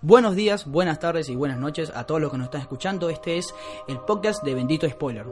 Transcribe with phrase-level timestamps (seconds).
[0.00, 3.10] Buenos días, buenas tardes y buenas noches a todos los que nos están escuchando.
[3.10, 3.52] Este es
[3.88, 5.26] el podcast de Bendito Spoiler.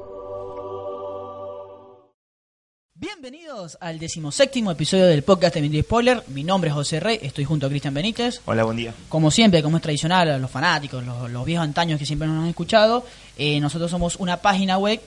[2.95, 6.25] Bienvenidos al decimoséptimo episodio del podcast de Bendito Spoiler.
[6.29, 8.41] Mi nombre es José Rey, estoy junto a Cristian Benítez.
[8.45, 8.93] Hola, buen día.
[9.09, 12.43] Como siempre, como es tradicional, a los fanáticos, los, los viejos antaños que siempre nos
[12.43, 13.05] han escuchado,
[13.39, 15.01] eh, nosotros somos una página web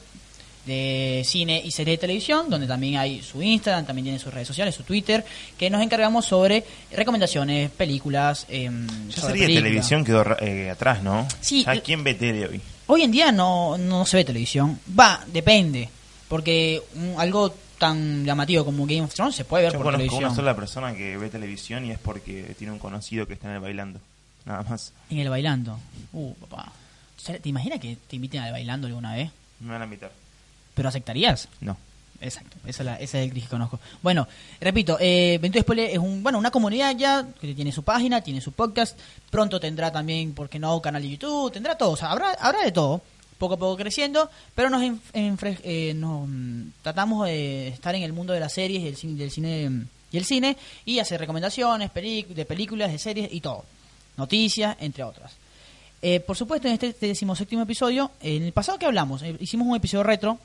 [0.65, 4.47] de cine y serie de televisión, donde también hay su Instagram, también tiene sus redes
[4.47, 5.25] sociales, su Twitter,
[5.57, 8.45] que nos encargamos sobre recomendaciones, películas.
[8.49, 8.69] Eh,
[9.09, 11.27] ya serie de televisión quedó eh, atrás, ¿no?
[11.41, 11.63] Sí.
[11.67, 12.61] ¿A quién ve tele hoy?
[12.87, 14.79] Hoy en día no, no se ve televisión.
[14.99, 15.89] Va, depende.
[16.27, 16.81] Porque
[17.17, 20.25] algo tan llamativo como Game of Thrones se puede ver Yo por conozco televisión.
[20.25, 23.55] una sola persona que ve televisión y es porque tiene un conocido que está en
[23.55, 23.99] el bailando.
[24.45, 24.93] Nada más.
[25.09, 25.79] En el bailando.
[26.13, 26.71] Uh, papá.
[27.41, 29.31] ¿Te imaginas que te inviten al bailando alguna vez?
[29.59, 30.11] Me van a invitar.
[30.79, 31.49] ¿Pero aceptarías?
[31.59, 31.75] No.
[32.21, 33.81] Exacto, esa es, la, ese es el gris que conozco.
[34.01, 34.29] Bueno,
[34.61, 38.39] repito, eh, Bendito Spoiler es un, bueno, una comunidad ya que tiene su página, tiene
[38.39, 38.97] su podcast,
[39.29, 42.63] pronto tendrá también, ¿por qué no?, canal de YouTube, tendrá todo, o sea, habrá, habrá
[42.63, 43.01] de todo,
[43.37, 44.81] poco a poco creciendo, pero nos,
[45.11, 49.19] eh, nos, mm, tratamos de estar en el mundo de las series y el cine,
[49.19, 53.65] del cine mm, y el cine y hacer recomendaciones de películas, de series y todo,
[54.15, 55.33] noticias, entre otras.
[56.01, 59.75] Eh, por supuesto, en este decimoséptimo episodio, en el pasado que hablamos, eh, hicimos un
[59.75, 60.39] episodio retro,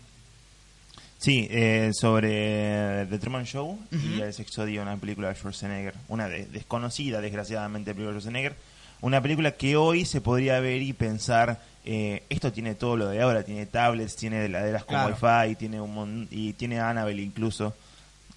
[1.24, 4.20] Sí, eh, sobre The Truman Show y.
[4.20, 5.94] El sexto día, una película de Schwarzenegger.
[6.08, 8.56] Una de- desconocida, desgraciadamente, película de Schwarzenegger.
[9.00, 13.22] Una película que hoy se podría ver y pensar, eh, esto tiene todo lo de
[13.22, 15.16] ahora, tiene tablets, tiene heladeras con Claro.
[15.46, 17.74] wifi, tiene un mon- y tiene Annabelle incluso.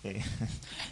[0.05, 0.21] Eh,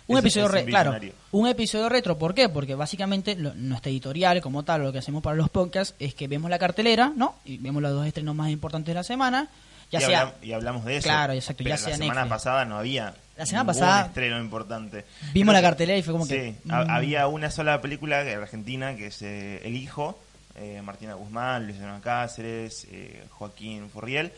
[0.07, 0.95] Un episodio claro,
[1.31, 2.49] un episodio retro, ¿por qué?
[2.49, 6.27] Porque básicamente lo- nuestra editorial como tal, lo que hacemos para los podcasts es que
[6.27, 7.35] vemos la cartelera, ¿no?
[7.45, 9.47] Y vemos los dos estrenos más importantes de la semana,
[9.91, 11.03] ya y, sea hablam- y hablamos de eso.
[11.07, 12.29] Claro, exacto, la semana Netflix.
[12.29, 15.05] pasada no había La semana pasada estreno importante.
[15.33, 18.23] vimos la Creo cartelera y fue como sí, que ha- mm, había una sola película
[18.23, 20.19] de argentina que es eh, El Hijo,
[20.55, 24.31] eh, Martina Guzmán, Luciano Cáceres, eh, Joaquín Furriel.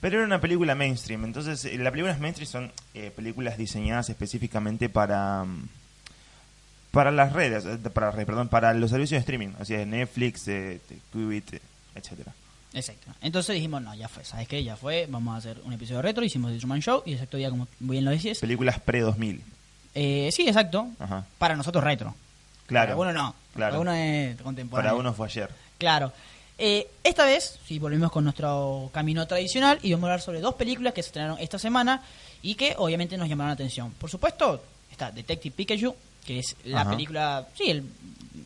[0.00, 4.88] Pero era una película mainstream, entonces eh, las películas mainstream son eh, películas diseñadas específicamente
[4.88, 5.68] para mm,
[6.92, 10.80] para las redes, para, perdón, para los servicios de streaming, o sea, Netflix, eh,
[11.12, 11.60] Qubit, eh,
[11.94, 12.32] etcétera.
[12.78, 13.10] Exacto.
[13.20, 14.62] Entonces dijimos, no, ya fue, ¿sabes qué?
[14.62, 17.50] Ya fue, vamos a hacer un episodio retro, hicimos The Truman Show y exacto día
[17.50, 18.38] como bien lo decís.
[18.38, 19.40] Películas pre-2000.
[19.94, 20.88] Eh, sí, exacto.
[20.98, 21.26] Ajá.
[21.38, 22.14] Para nosotros retro.
[22.66, 22.96] Claro.
[22.96, 23.34] Para uno no.
[23.54, 23.72] Claro.
[23.72, 24.90] Para uno es contemporáneo.
[24.90, 25.50] Para uno fue ayer.
[25.78, 26.12] Claro.
[26.58, 30.54] Eh, esta vez, sí, volvemos con nuestro camino tradicional y vamos a hablar sobre dos
[30.54, 32.02] películas que se estrenaron esta semana
[32.42, 33.92] y que obviamente nos llamaron la atención.
[33.92, 35.94] Por supuesto, está Detective Pikachu,
[36.24, 36.90] que es la Ajá.
[36.90, 37.84] película, sí, el,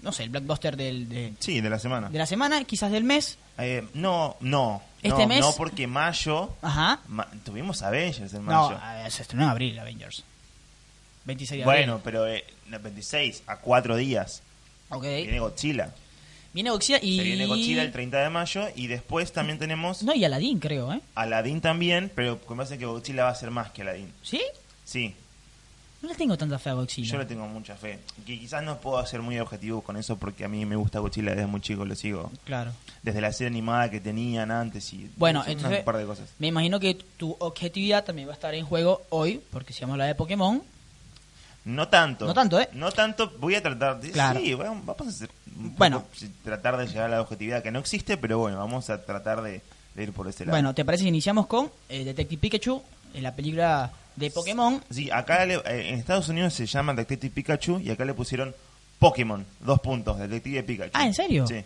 [0.03, 2.09] no sé, el blockbuster del, de, Sí, de la semana.
[2.09, 3.39] de la semana, quizás del mes.
[3.59, 4.83] Eh, no, no.
[5.03, 6.55] Este no, mes- No, porque mayo.
[6.63, 7.01] Ajá.
[7.09, 8.81] ma- tuvimos Avengers en No, mayo.
[9.03, 10.23] ver, se estrenó en abril, Avengers.
[11.25, 12.03] 26 de bueno, abril.
[12.05, 14.43] pero eh, el 26, a cuatro días.
[14.89, 15.03] Ok.
[15.05, 15.95] Viene Godzilla.
[16.53, 17.17] Viene Godzilla y...
[17.19, 18.67] Se viene Godzilla el 30 de mayo.
[18.77, 21.01] Y después también tenemos No, y Aladdin, creo, ¿eh?
[21.15, 22.11] Aladdin también.
[22.15, 24.13] Pero me parece que Godzilla va a ser más que Aladdin.
[24.23, 24.43] ¿Sí?
[24.85, 25.15] Sí,
[26.03, 27.13] No le tengo tanta fe a Godzilla.
[27.13, 28.01] yo le tengo mucha fe.
[28.27, 31.31] Que quizás no puedo ser muy objetivo con eso porque a mí me gusta Godzilla
[31.31, 32.31] desde muy chico, lo sigo.
[32.45, 32.73] Claro.
[33.03, 36.29] Desde la serie animada que tenían antes y Bueno, entonces- un par de cosas.
[36.41, 39.93] Me imagino que tu objetividad también va a estar en juego hoy, porque si vamos
[39.93, 40.63] a hablar de Pokémon,
[41.65, 42.27] No tanto.
[42.27, 42.69] No tanto, ¿eh?
[42.73, 43.33] No tanto.
[43.39, 44.11] Voy a tratar de.
[44.11, 44.41] Claro.
[44.41, 45.31] Sí, bueno, vamos a hacer.
[45.57, 46.05] un Bueno.
[46.43, 49.63] tratar de llegar a la objetividad que no existe, pero bueno, vamos a tratar de,
[49.95, 50.55] de ir por ese lado.
[50.57, 52.83] bueno, ¿te parece que iniciamos con eh, Detective Pikachu,
[53.15, 54.83] en la película de Pokémon?
[54.91, 58.55] Sí, acá le- eh, en Estados Unidos se llama Detective Pikachu y acá le pusieron
[58.99, 60.91] Pokémon, dos puntos, Detective Pikachu.
[60.95, 61.47] Ah, ¿en serio?
[61.47, 61.65] Sí.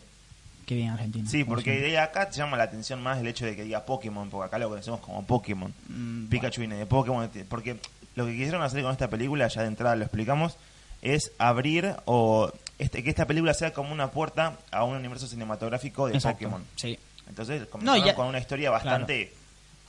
[0.65, 1.29] Qué bien, Argentina.
[1.31, 4.29] Sí, porque de acá te llama la atención más el hecho de que diga Pokémon,
[4.31, 5.73] porque acá lo conocemos como Pokémon.
[5.89, 7.77] Mm, Pikachu viene de Pokémon, porque
[8.17, 10.57] lo que quisieron hacer con esta película, ya de entrada lo explicamos,
[11.03, 16.09] es abrir o este, que esta película sea como una puerta a un universo cinematográfico
[16.09, 16.65] de Exacto, Pokémon.
[16.75, 16.99] Sí.
[17.29, 19.33] Entonces comenzaron ya- con una historia bastante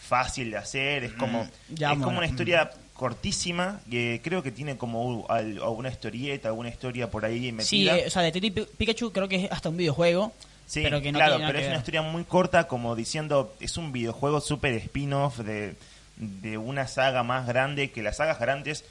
[0.08, 4.76] fácil de hacer, es como, ya es como una historia cortísima, que creo que tiene
[4.78, 7.98] como alguna historieta, alguna historia por ahí Sí, metida.
[7.98, 10.34] eh, o sea, Detective Pi- Pikachu creo que es hasta un videojuego.
[10.66, 13.92] Sí, pero que no claro, pero es una historia muy corta, como diciendo, es un
[13.94, 15.76] videojuego súper spin-off de,
[16.18, 18.84] de una saga más grande, que las sagas grandes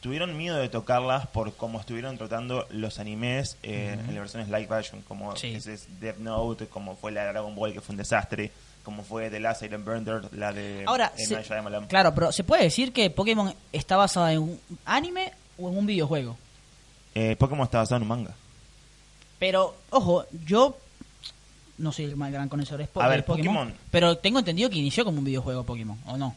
[0.00, 4.68] tuvieron miedo de tocarlas por cómo estuvieron tratando los animes eh, en las versiones live
[4.70, 5.54] action, como Sí.
[5.54, 8.52] ese es Death Note, como fue la de Dragon Ball, que fue un desastre,
[8.84, 11.42] como fue The Last Iron Burner, la de Ahora, se-
[11.88, 15.86] claro, pero ¿se puede decir que Pokémon está basado en un anime o en un
[15.86, 16.36] videojuego?
[17.14, 18.34] Eh, Pokémon está basado en un manga.
[19.38, 20.76] Pero, ojo, yo
[21.78, 23.74] no soy el más gran conocedor de, A ver, Pokémon, Pokémon.
[23.90, 26.34] pero tengo entendido que inició como un videojuego Pokémon, ¿o no?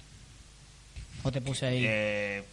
[1.24, 1.84] ¿O te puse ahí?
[1.86, 2.44] Eh,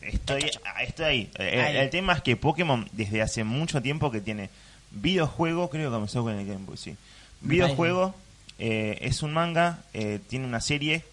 [0.00, 0.50] estoy,
[0.80, 1.30] estoy ahí.
[1.38, 1.76] Eh, Ahí.
[1.76, 4.48] El, tema es que Pokémon desde hace mucho tiempo que tiene
[4.90, 6.96] Videojuego, creo que comenzó con el Game Boy, sí.
[7.42, 8.14] Videojuego
[8.58, 11.04] eh, es un manga, eh, tiene una serie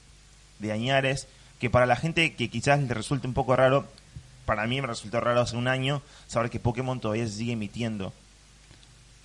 [0.59, 1.27] de añares
[1.59, 3.85] que para la gente que quizás le resulte un poco raro,
[4.45, 8.13] para mí me resultó raro hace un año saber que Pokémon todavía se sigue emitiendo.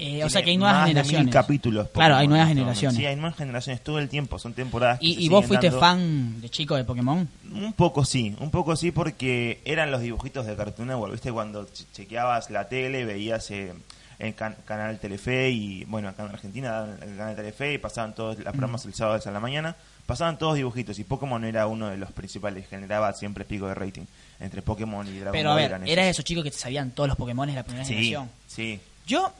[0.02, 1.34] Eh, o sea que hay nuevas más de mil generaciones.
[1.34, 1.88] capítulos.
[1.92, 2.96] Claro, hay nuevas este generaciones.
[2.96, 4.98] Sí, hay nuevas generaciones todo el tiempo, son temporadas.
[4.98, 5.80] que se ¿Y, y vos fuiste dando.
[5.80, 7.28] fan de chico de Pokémon?
[7.52, 11.30] Un poco sí, un poco sí porque eran los dibujitos de Cartoon Network, ¿viste?
[11.30, 13.74] Cuando che- chequeabas la tele, veías eh,
[14.20, 18.14] el can- canal Telefe y, bueno, acá en Argentina daban el canal Telefe y pasaban
[18.14, 19.76] todos las programas el sábado a la mañana,
[20.06, 24.04] pasaban todos dibujitos y Pokémon era uno de los principales, generaba siempre pico de rating
[24.38, 25.62] entre Pokémon y Dragon Pero a Ball.
[25.62, 26.10] ver, eran esos.
[26.10, 28.30] esos chicos que sabían todos los Pokémon de la primera Sí, generación.
[28.46, 28.80] sí.
[29.06, 29.32] Yo,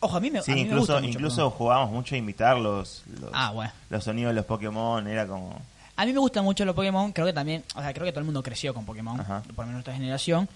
[0.00, 2.18] ojo, a mí me, Sí, a mí me incluso, gusta mucho incluso jugábamos mucho a
[2.18, 3.72] imitar los, los, Ah, bueno.
[3.90, 5.60] los sonidos de los Pokémon, era como...
[5.96, 8.20] A mí me gustan mucho los Pokémon, creo que también, o sea, creo que todo
[8.20, 9.40] el mundo creció con Pokémon, Ajá.
[9.42, 10.48] por lo menos nuestra generación.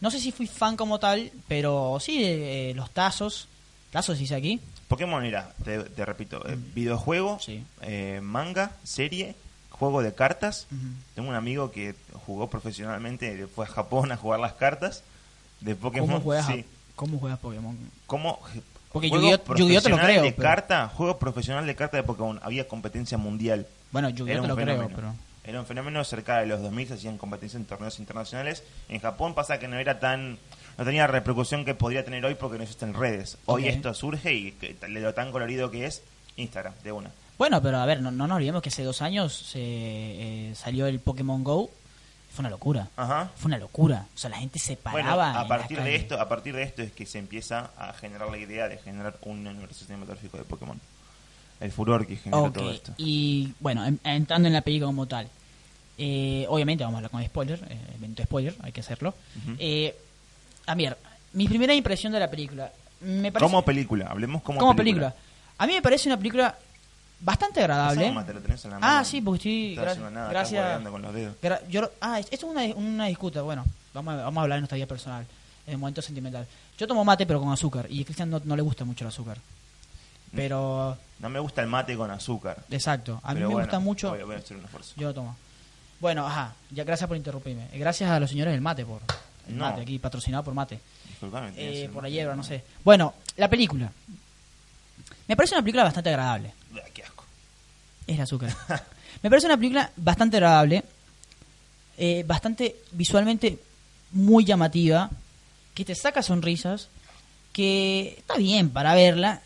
[0.00, 3.48] No sé si fui fan como tal, pero sí, eh, los tazos,
[3.90, 7.64] tazos dice aquí, Pokémon era, te, te repito, eh, videojuego, Sí.
[7.82, 9.34] eh, manga, serie,
[9.70, 10.66] juego de cartas.
[11.14, 11.94] Tengo un amigo que
[12.26, 15.02] jugó profesionalmente, fue a Japón a jugar las cartas
[15.60, 16.08] de Pokémon.
[16.08, 16.64] ¿cómo juegas, Sí.
[16.94, 17.76] ¿cómo juegas Pokémon?
[18.06, 18.38] ¿Cómo?
[18.92, 22.02] Porque Yu-Gi-Oh- Yu-Gi-Oh te lo profesional creo, De pero- carta, juego profesional de carta de
[22.02, 22.38] Pokémon.
[22.42, 23.66] Había competencia mundial.
[23.92, 25.14] Bueno, Yu-Gi-Oh te lo creo, pero...
[25.46, 28.64] Era un fenómeno cerca de los 2000, se hacían competencias en torneos internacionales.
[28.88, 30.38] En Japón pasa que no era tan
[30.78, 33.38] no tenía la repercusión que podría tener hoy porque no existen redes.
[33.46, 36.02] Hoy esto surge y que, lo tan colorido que es
[36.36, 37.10] Instagram, de una.
[37.38, 40.86] Bueno, pero a ver, no, no nos olvidemos que hace dos años se, eh, salió
[40.86, 41.70] el Pokémon Go.
[42.30, 42.88] Fue una locura.
[42.96, 43.30] Ajá.
[43.36, 44.06] Fue una locura.
[44.14, 45.40] O sea, la gente se paraba.
[45.40, 48.36] a partir de esto, a partir de esto es que se empieza a generar la
[48.36, 50.78] idea de generar un universo cinematográfico de Pokémon.
[51.60, 52.92] El furor que genera Ok, todo esto.
[52.98, 55.28] y bueno, en- entrando en la película como tal.
[55.98, 59.14] eh, obviamente vamos a hablar con spoiler, eh, evento spoiler, hay que hacerlo.
[59.42, 59.56] Ujú.
[59.58, 59.96] Eh,
[60.66, 60.98] a ver,
[61.32, 62.70] mi primera impresión de la película.
[63.00, 65.14] Me parece, Como película, hablemos como, como película.
[65.56, 66.54] A mí me parece una película
[67.20, 68.10] bastante agradable.
[68.12, 69.04] Pasá, te lo tenés en la Ah, mano.
[69.06, 69.76] sí, porque estoy.
[69.76, 70.82] No gra- nada, gracias.
[70.82, 71.34] con los dedos.
[71.42, 73.40] Gra- yo- ah, es- esto es una, una disputa.
[73.40, 73.64] Bueno,
[73.94, 75.24] vamos a, vamos a hablar de nuestra vida personal,
[75.66, 76.46] en el momento sentimental.
[76.78, 77.86] Yo tomo mate, pero con azúcar.
[77.90, 79.38] Y a Cristian no, no le gusta mucho el azúcar.
[80.36, 82.62] Pero, No me gusta el mate con azúcar.
[82.70, 83.20] exacto.
[83.22, 84.10] A mí me bueno, gusta mucho.
[84.10, 84.92] Voy, voy a hacer un esfuerzo.
[84.96, 85.36] Yo lo tomo.
[86.00, 86.54] Bueno, ajá.
[86.70, 87.68] Ya, gracias por interrumpirme.
[87.72, 89.00] Eh, Gracias a los señores del mate por.
[89.48, 89.64] El No.
[89.64, 90.78] mate aquí, patrocinado por mate.
[91.56, 92.62] Eh, por la hierba, no sé.
[92.84, 93.90] Bueno, la película.
[95.28, 96.52] Me parece una película bastante agradable.
[96.74, 97.24] Uah, Qué asco.
[98.06, 98.54] Es el azúcar.
[99.22, 100.84] Me parece una película bastante agradable,
[101.96, 103.58] eh, bastante visualmente
[104.12, 105.08] muy llamativa,
[105.74, 106.88] que te saca sonrisas,
[107.52, 109.40] que está bien para verla,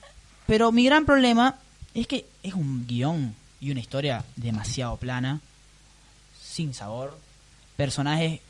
[0.51, 1.55] pero mi gran problema
[1.95, 5.39] es que es un guion y una historia demasiado plana,
[6.43, 7.17] sin sabor,
[7.77, 8.41] personajes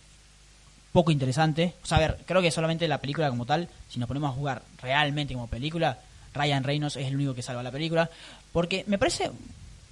[0.92, 1.74] poco interesantes.
[1.84, 4.34] O sea, a ver, creo que solamente la película como tal, si nos ponemos a
[4.34, 5.98] jugar realmente como película,
[6.32, 8.08] Ryan Reynolds es el único que salva la película,
[8.50, 9.30] porque me parece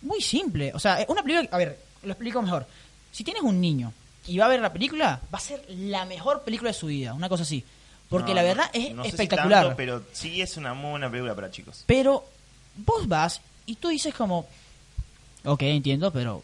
[0.01, 0.73] muy simple.
[0.73, 2.67] O sea, una película, a ver, lo explico mejor.
[3.13, 3.93] Si tienes un niño
[4.27, 7.13] y va a ver la película, va a ser la mejor película de su vida,
[7.13, 7.63] una cosa así.
[8.09, 9.63] Porque No, la verdad es no sé si espectacular.
[9.65, 11.85] tanto, pero sí es una muy buena película para chicos.
[11.87, 12.25] Pero
[12.77, 14.47] vos vas y tú dices como,
[15.45, 16.43] ok, entiendo, pero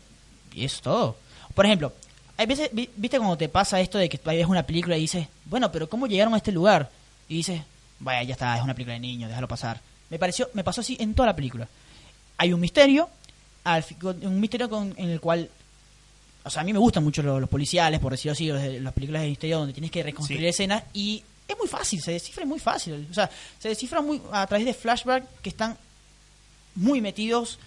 [0.52, 1.16] ¿y es todo?
[1.55, 1.93] Por ejemplo,
[2.37, 5.02] hay veces, vi- viste cuando te pasa esto de que tú ves una película y
[5.02, 6.90] dices, bueno, pero ¿cómo llegaron a este lugar?
[7.28, 7.62] Y dices,
[8.00, 9.81] vaya, ya está, es una película de niños, déjalo pasar.
[10.11, 11.66] Me pareció, me pasó así en toda la película.
[12.37, 13.09] Hay un misterio,
[14.23, 15.49] un misterio con, en el cual
[16.47, 18.92] o sea, a mí me gustan mucho los, los policiales, por decirlo así, los las
[18.92, 20.47] películas de misterio donde tienes que reconstruir Sí.
[20.49, 23.07] escenas y es muy fácil, se descifra muy fácil.
[23.11, 25.77] O sea, se descifra muy a través de flashbacks que están
[26.75, 27.59] muy metidos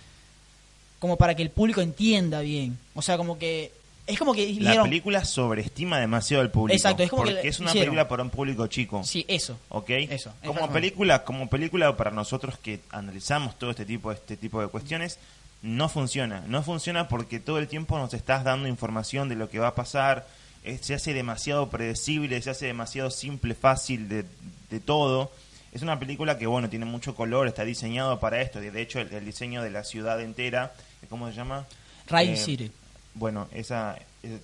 [0.99, 2.77] como para que el público entienda bien.
[2.95, 3.71] O sea, como que
[4.07, 6.75] es como que La película sobreestima demasiado al público.
[6.75, 7.87] Exacto, es como que porque le es una hicieron.
[7.91, 9.03] película para un público chico.
[9.03, 9.59] sí, eso.
[9.69, 9.89] ¿Ok?
[9.89, 14.69] Eso, como película, como película para nosotros que analizamos todo este tipo, este tipo de
[14.69, 15.19] cuestiones,
[15.61, 16.41] no funciona.
[16.47, 19.75] No funciona porque todo el tiempo nos estás dando información de lo que va a
[19.75, 20.25] pasar.
[20.63, 24.25] Eh, se hace demasiado predecible, se hace demasiado simple, fácil de,
[24.69, 25.31] de todo.
[25.71, 28.59] Es una película que, bueno, tiene mucho color, está diseñado para esto.
[28.59, 30.73] De hecho, el, el diseño de la ciudad entera,
[31.09, 31.65] ¿cómo se llama?
[32.09, 32.71] Ride Eh, City.
[33.13, 33.97] bueno, esa,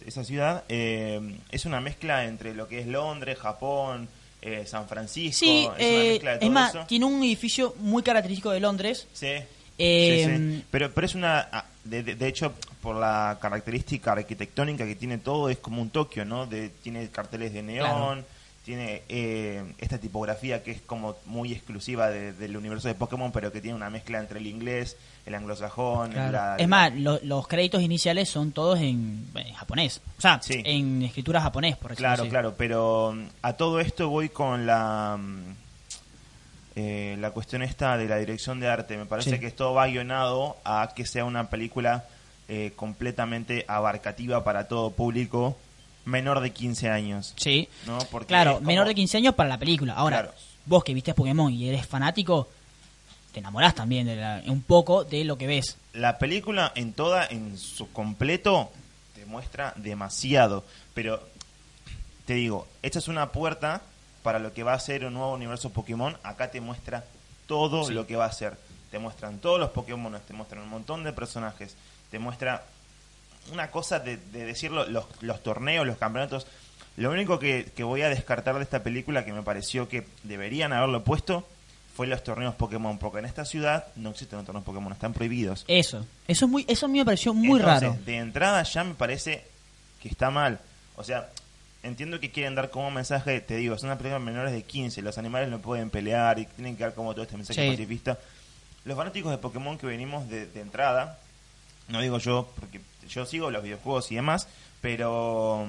[0.06, 4.10] esa ciudad eh, es una mezcla entre lo que es Londres, Japón,
[4.42, 5.40] eh, San Francisco.
[5.40, 6.86] Sí, es una eh, mezcla de es todo más, eso.
[6.88, 9.08] tiene un edificio muy característico de Londres.
[9.14, 9.28] Sí.
[9.78, 10.66] Eh, sí, sí.
[10.70, 11.48] Pero, pero es una.
[11.52, 12.54] ah, De, de- de hecho,
[12.84, 16.46] por la característica arquitectónica que tiene todo, es como un Tokio, ¿no?
[16.46, 17.88] De, tiene carteles de neón,
[18.20, 18.24] Claro.
[18.66, 23.52] tiene eh, esta tipografía que es como muy exclusiva de- del universo de Pokémon, pero
[23.52, 26.12] que tiene una mezcla entre el inglés, el anglosajón.
[26.12, 26.32] Claro.
[26.34, 30.02] la- es más, lo- los créditos iniciales son todos en, en japonés.
[30.18, 30.62] O sea, Sí.
[30.66, 32.30] en escritura japonés, por decirlo Claro, así.
[32.30, 35.56] claro, pero mm, a todo esto voy con la mm,
[36.76, 38.98] eh, la cuestión esta de la dirección de arte.
[38.98, 39.40] Me parece Sí.
[39.40, 42.06] que esto va guionado a que sea una película
[42.48, 45.58] eh, completamente abarcativa para todo público
[46.06, 47.34] menor de 15 años.
[47.38, 47.70] Sí.
[47.86, 47.98] ¿no?
[48.12, 49.94] Porque Claro, como- menor de 15 años para la película.
[49.94, 50.34] Ahora, Claro.
[50.66, 52.50] vos que viste Pokémon y eres fanático,
[53.32, 55.78] te enamorás también de la- un poco de lo que ves.
[55.94, 58.70] La película en toda, en su completo,
[59.16, 60.66] te muestra demasiado.
[60.94, 61.22] Pero,
[62.26, 63.82] te digo, esta es una puerta
[64.24, 66.18] para lo que va a ser un nuevo universo Pokémon.
[66.24, 67.04] Acá te muestra
[67.48, 67.94] todo Sí.
[67.94, 68.58] lo que va a ser.
[68.92, 71.76] Te muestran todos los Pokémon, te muestran un montón de personajes,
[72.14, 72.64] te muestra
[73.52, 76.46] una cosa de, de decirlo, los, los torneos, los campeonatos.
[76.96, 80.74] Lo único que, que voy a descartar de esta película que me pareció que deberían
[80.74, 81.44] haberlo puesto
[81.96, 85.66] fue los torneos Pokémon, porque en esta ciudad no existen los torneos Pokémon, están prohibidos.
[85.68, 86.06] Eso.
[86.28, 88.00] Eso es muy eso a mí me pareció muy Entonces, raro.
[88.06, 89.44] De entrada ya me parece
[90.00, 90.60] que está mal.
[90.96, 91.32] O sea,
[91.82, 95.18] entiendo que quieren dar como mensaje, te digo, son una película menores de 15, los
[95.18, 97.72] animales no pueden pelear y tienen que dar como todo este mensaje Sí.
[97.72, 98.20] pacifista.
[98.86, 101.18] Los fanáticos de Pokémon que venimos de, de entrada,
[101.88, 104.48] no digo yo, porque yo sigo los videojuegos y demás,
[104.82, 105.68] pero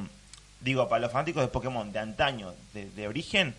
[0.61, 3.54] digo, para los fanáticos de Pokémon de antaño, de, de origen,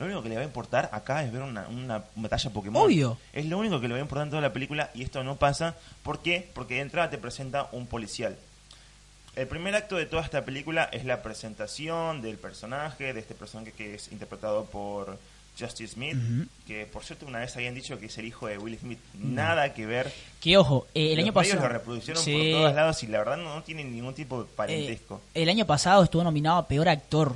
[0.00, 2.82] lo único que les va a importar acá es ver una, una batalla Pokémon.
[2.82, 3.18] Obvio.
[3.34, 5.36] Es lo único que le va a importar en toda la película y esto no
[5.36, 5.76] pasa.
[6.02, 6.50] ¿Por qué?
[6.54, 8.38] Porque de entrada te presenta un policial.
[9.36, 13.72] El primer acto de toda esta película es la presentación del personaje, de este personaje
[13.72, 15.18] que es interpretado por
[15.58, 16.16] Justice Smith,
[16.66, 18.98] que por cierto una vez habían dicho que es el hijo de Will Smith.
[19.14, 20.12] Nada que ver.
[20.40, 21.60] Que ojo, eh, el Los año pasado.
[21.62, 22.32] lo reproducieron Sí.
[22.32, 25.20] por todos lados y la verdad no, no tiene ningún tipo de Eh, parentesco.
[25.34, 27.34] el año pasado estuvo nominado a peor actor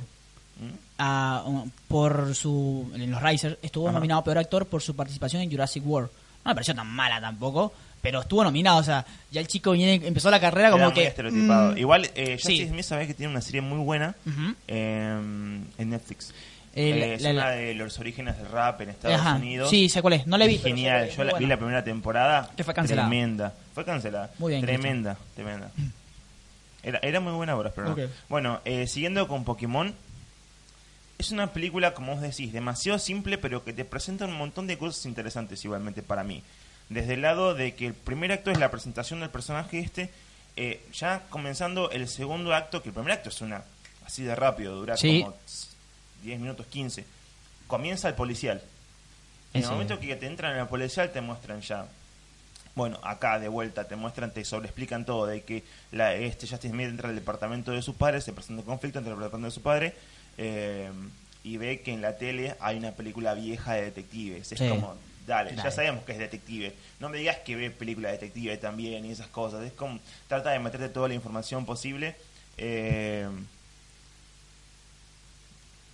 [0.59, 0.75] ¿Mm?
[0.97, 3.95] a- um, por su en los Risers estuvo Ajá.
[3.95, 6.09] nominado a peor actor por su participación en Jurassic World.
[6.43, 9.95] No me pareció tan mala tampoco, pero estuvo nominado, o sea, ya el chico viene,
[10.07, 11.73] empezó la carrera como Era que estereotipado.
[11.73, 12.49] mm, Igual, eh, sí.
[12.59, 14.15] Justice Smith sabés que tiene una serie muy buena
[14.67, 15.19] eh,
[15.77, 16.33] en Netflix.
[16.75, 19.35] Eh, Eh, la- es la- una la- de los orígenes del rap en Estados Ajá,
[19.35, 19.69] Unidos.
[19.69, 20.27] Sí, sé cuál es.
[20.27, 20.57] No la vi.
[20.57, 22.49] Genial, yo vi la primera temporada.
[22.57, 23.07] Que fue cancelada.
[23.07, 23.53] Tremenda.
[23.73, 24.29] Fue cancelada.
[24.39, 25.71] Muy bien, Tremenda, tremenda.
[26.83, 27.97] Era, era muy buena obra, pero no.
[28.29, 29.95] Bueno, eh, siguiendo con Pokémon.
[31.17, 34.77] Es una película, como vos decís, demasiado simple, pero que te presenta un montón de
[34.77, 36.43] cosas interesantes igualmente para mí.
[36.89, 40.09] Desde el lado de que el primer acto es la presentación del personaje este,
[40.57, 43.63] eh, ya comenzando el segundo acto, que el primer acto es una
[44.05, 45.21] así de rápido, dura Sí.
[45.23, 45.35] como
[46.25, 47.05] 10 minutos 15.
[47.67, 48.61] Comienza el policial.
[49.53, 51.87] En Ese- el momento que te entran en el policial te muestran ya
[52.75, 55.63] bueno, acá de vuelta te muestran, te sobreexplican todo, de que
[55.93, 59.13] la, este Justice Smith entra al departamento de su padre, se presenta un conflicto entre
[59.13, 59.93] el departamento de su padre,
[60.37, 60.91] eh,
[61.45, 64.51] y ve que en la tele hay una película vieja de detectives.
[64.51, 64.67] Es Sí.
[64.67, 64.93] como,
[65.25, 66.73] dale, ya sabemos que es detective.
[66.99, 69.63] No me digas que ve película de detective también y esas cosas.
[69.63, 72.17] Es como, trata de meterte toda la información posible.
[72.57, 73.25] Eh,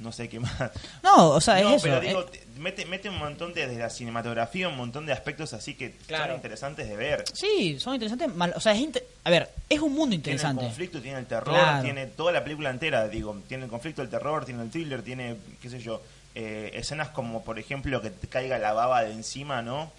[0.01, 0.51] no sé qué más.
[1.03, 1.83] No, o sea, No, es eso.
[1.83, 5.53] pero digo, te- mete, mete un montón de, de la cinematografía, un montón de aspectos
[5.53, 6.25] así que Claro.
[6.27, 7.23] son interesantes de ver.
[7.33, 8.33] sí, son interesantes.
[8.35, 8.87] mal- o sea, es
[9.23, 10.63] a ver, es un mundo Tiene el interesante.
[10.63, 11.83] conflicto, tiene el terror, Claro.
[11.83, 15.37] tiene toda la película entera, digo, tiene el conflicto, el terror, tiene el thriller, tiene,
[15.61, 16.01] qué sé yo,
[16.35, 19.91] eh, escenas como, por ejemplo, que te caiga la baba de encima, ¿no?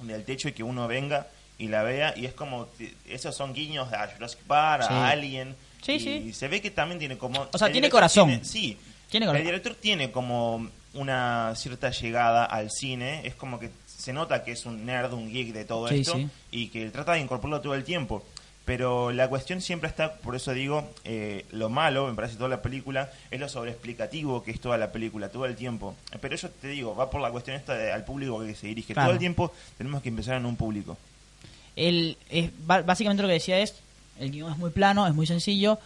[0.00, 1.26] Del techo y que uno venga
[1.58, 2.66] y la vea, y es como,
[3.08, 4.92] esos son guiños a Jurassic Park, Sí.
[4.94, 6.32] a Alien, Sí, y sí.
[6.32, 7.46] se ve que también tiene como...
[7.52, 8.28] O sea, tiene corazón.
[8.28, 8.76] tiene- sí,
[9.10, 14.42] Tiene el director tiene como una cierta llegada al cine, es como que se nota
[14.44, 16.28] que es un nerd, un geek de todo Sí, esto, sí.
[16.50, 18.24] y que trata de incorporarlo todo el tiempo.
[18.64, 22.62] Pero la cuestión siempre está, por eso digo, eh, lo malo, me parece toda la
[22.62, 25.94] película, es lo sobreexplicativo que es toda la película, todo el tiempo.
[26.20, 28.92] Pero yo te digo, va por la cuestión esta de- al público que se dirige.
[28.92, 29.06] Claro.
[29.08, 30.96] Todo el tiempo tenemos que empezar en un público.
[31.76, 33.76] El, es, básicamente lo que decía es,
[34.18, 35.78] el guion es muy plano, es muy sencillo,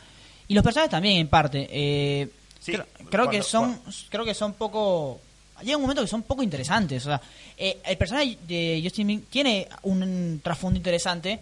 [0.49, 1.69] y los personajes también en parte.
[1.71, 2.29] Eh,
[2.61, 5.21] Sí, creo, creo que son, cuando- creo que son poco,
[5.63, 7.05] llega un momento que son poco interesantes.
[7.07, 7.21] O sea,
[7.57, 11.41] eh, el personaje de Justin Bieber tiene un trasfondo interesante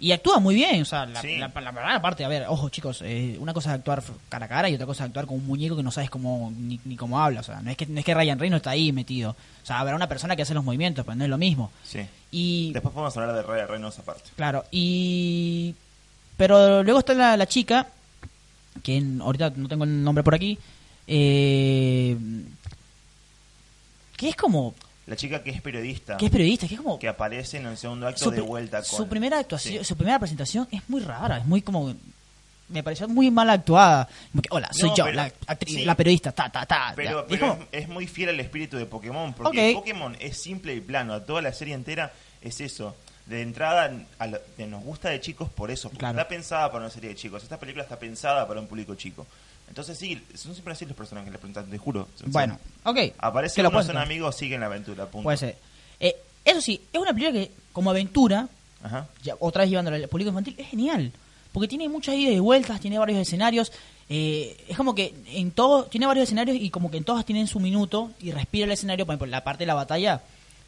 [0.00, 0.82] y actúa muy bien.
[0.82, 1.36] O sea, la, Sí.
[1.36, 4.48] la, la verdad, aparte, a ver, ojo chicos, eh, una cosa es actuar cara a
[4.48, 6.96] cara y otra cosa es actuar con un muñeco que no sabes cómo ni, ni
[6.96, 7.40] cómo habla.
[7.40, 9.30] O sea, no es que no es que Ryan Reynolds está ahí metido.
[9.62, 11.70] O sea, habrá una persona que hace los movimientos, pero no es lo mismo.
[11.84, 12.00] Sí.
[12.32, 14.30] Y Después podemos hablar de Ryan Reynolds aparte.
[14.34, 15.74] Claro, y.
[16.36, 17.86] Pero luego está la, la chica,
[18.82, 20.58] que ahorita no tengo el nombre por aquí,
[21.06, 22.16] eh,
[24.16, 24.74] que es como.
[25.06, 26.98] La chica que es periodista, que es periodista, que es como.
[26.98, 28.96] que aparece en el segundo acto su, de vuelta con...
[28.98, 29.84] su primera actuación, Sí.
[29.84, 31.94] su primera presentación es muy rara, es muy como.
[32.68, 34.08] Me pareció muy mal actuada.
[34.50, 35.84] Hola, soy No, yo, pero- la actriz, sí.
[35.84, 36.92] la periodista, ta, ta, ta.
[36.96, 39.74] Pero, es pero como- es, muy fiel al espíritu de Pokémon, porque Ok.
[39.80, 41.20] Pokémon es simple y plano.
[41.22, 42.96] Toda la serie entera es eso.
[43.26, 46.18] De entrada, a lo- que nos gusta de chicos por eso, porque Claro.
[46.18, 47.42] está pensada para una serie de chicos.
[47.42, 49.26] Esta película está pensada para un público chico.
[49.68, 52.08] Entonces sí, son siempre así los personajes, les preguntan, te juro.
[52.26, 52.96] Bueno, ok.
[53.62, 55.22] Lo uno, son amigos, siguen la aventura, punto.
[55.24, 55.56] Puede ser.
[56.00, 58.48] Eh, eso sí, es una película que, como aventura,
[58.82, 59.06] Ajá.
[59.22, 61.12] ya, otra vez llevándolo al público infantil, es genial.
[61.52, 63.70] Porque tiene muchas idas y vueltas, tiene varios escenarios.
[64.14, 67.46] eh, es como que en todo, tiene varios escenarios y como que en todas tienen
[67.46, 69.06] su minuto y respira el escenario.
[69.06, 70.20] Por ejemplo, la parte de la batalla,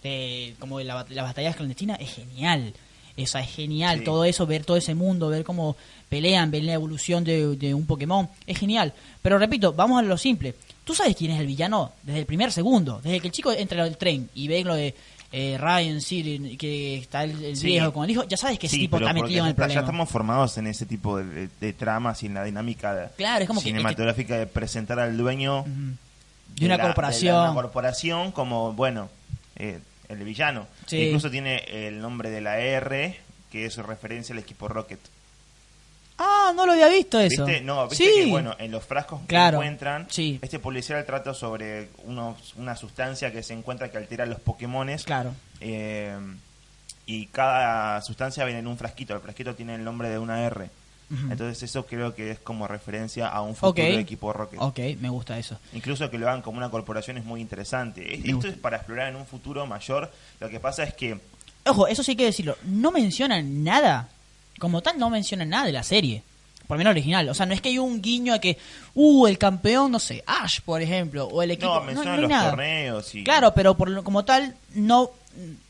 [0.05, 2.73] de, como de la, la batalla clandestina, es genial.
[3.17, 4.05] Esa es genial, Sí.
[4.05, 5.77] todo eso, ver todo ese mundo, ver cómo
[6.09, 8.93] pelean, ver la evolución de, de un Pokémon, es genial.
[9.23, 10.55] Pero repito, vamos a lo simple.
[10.85, 13.81] Tú sabes quién es el villano desde el primer segundo, desde que el chico entra
[13.83, 14.95] en el tren y ve lo de
[15.37, 17.67] eh, Ryan, Siri, que está el, el Sí.
[17.67, 19.75] viejo con el hijo, ya sabes que ese Sí, tipo está metido en el problema.
[19.75, 23.09] ya estamos formados en ese tipo de, de- de tramas y en la dinámica de-
[23.17, 25.71] Claro, es como que- cinematográfica de presentar al dueño Ujú.
[26.57, 27.35] de una la- de corporación.
[27.35, 29.09] la- una corporación como, bueno,
[29.57, 30.67] eh, el villano.
[30.87, 30.99] Sí.
[31.03, 33.19] Incluso tiene el nombre de la R,
[33.51, 35.01] que es referencia al equipo Rocket.
[36.17, 37.45] Ah, no lo había visto eso.
[37.45, 37.61] ¿Viste?
[37.63, 38.11] No, viste sí.
[38.25, 39.57] que, bueno, en los frascos que Claro.
[39.59, 40.39] encuentran, Sí.
[40.43, 45.03] este policial trata sobre unos, una sustancia que se encuentra que altera los Pokémones.
[45.05, 45.35] Claro.
[45.61, 46.17] Eh,
[47.07, 49.13] y cada sustancia viene en un frasquito.
[49.15, 50.71] El frasquito tiene el nombre de una R.
[51.31, 53.99] Entonces eso creo que es como referencia a un futuro Ok.
[53.99, 54.61] equipo Rocket.
[54.61, 55.59] Ok, me gusta eso.
[55.73, 58.01] Incluso que lo hagan como una corporación es muy interesante.
[58.03, 58.49] Me Esto gusta.
[58.51, 60.13] es para explorar en un futuro mayor.
[60.41, 61.19] Lo que pasa es que
[61.67, 62.57] Ojo, eso sí hay que decirlo.
[62.65, 64.09] No mencionan nada.
[64.59, 66.23] Como tal, no mencionan nada de la serie.
[66.67, 67.29] Por lo menos original.
[67.29, 68.59] O sea, no es que hay un guiño a que,
[68.95, 71.75] uh, el campeón, no sé, Ash, por ejemplo, o el equipo.
[71.75, 72.51] no mencionan hay los nada.
[72.51, 75.11] torneos y Claro, pero por como tal, no.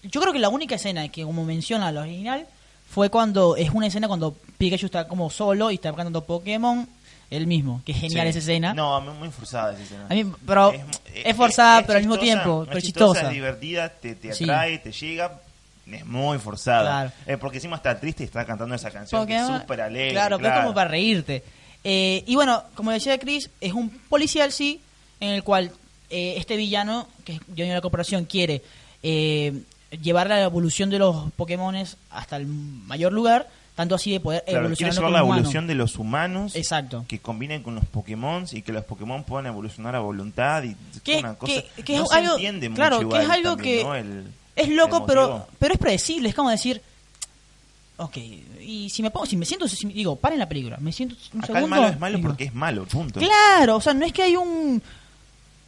[0.03, 2.47] Yo creo que la única escena que, como menciona la original,
[2.89, 3.57] fue cuando.
[3.57, 6.89] Es una escena cuando Pikachu está como solo y está cantando Pokémon
[7.31, 7.83] él mismo.
[7.85, 8.31] Que genial Sí.
[8.31, 8.75] esa escena.
[8.75, 10.07] No, muy muy forzada esa escena.
[10.09, 10.73] A mí, pero
[11.15, 13.29] es, forzada, pero al mismo tiempo, pero chistosa, chistosa.
[13.29, 14.45] Es divertida, te, te Sí.
[14.45, 15.41] atrae, te llega.
[15.91, 16.83] Es muy forzada.
[16.83, 17.13] Claro.
[17.27, 20.13] Eh, porque encima está triste y está cantando esa canción que es súper alegre.
[20.13, 21.43] Claro, pero es como para reírte.
[21.83, 24.81] Eh, y bueno, como decía Chris, es un policial, sí,
[25.21, 25.71] en el cual
[26.09, 28.63] eh, este villano, que es dueño de la corporación, quiere
[29.03, 29.53] eh,
[30.03, 34.61] llevar la evolución de los Pokémones hasta el mayor lugar, tanto así de poder Claro,
[34.61, 37.05] evolucionar llevar la evolución de los humanos Exacto.
[37.09, 41.19] que combinen con los Pokémon y que los Pokémon puedan evolucionar a voluntad y Que-
[41.19, 43.57] una cosa que- que no es se algo- entiende mucho claro, que igual es algo
[43.57, 43.95] también, que ¿no?
[43.97, 46.29] El- Es loco, pero pero es predecible.
[46.29, 46.81] Es como decir,
[47.97, 48.17] ok,
[48.61, 51.17] y si me pongo, si me siento, si me- digo, paren la película, me siento
[51.33, 51.65] un Acá segundo.
[51.65, 53.21] el malo es malo digo, porque es malo, punto.
[53.21, 54.81] Claro, o sea, no es que hay un.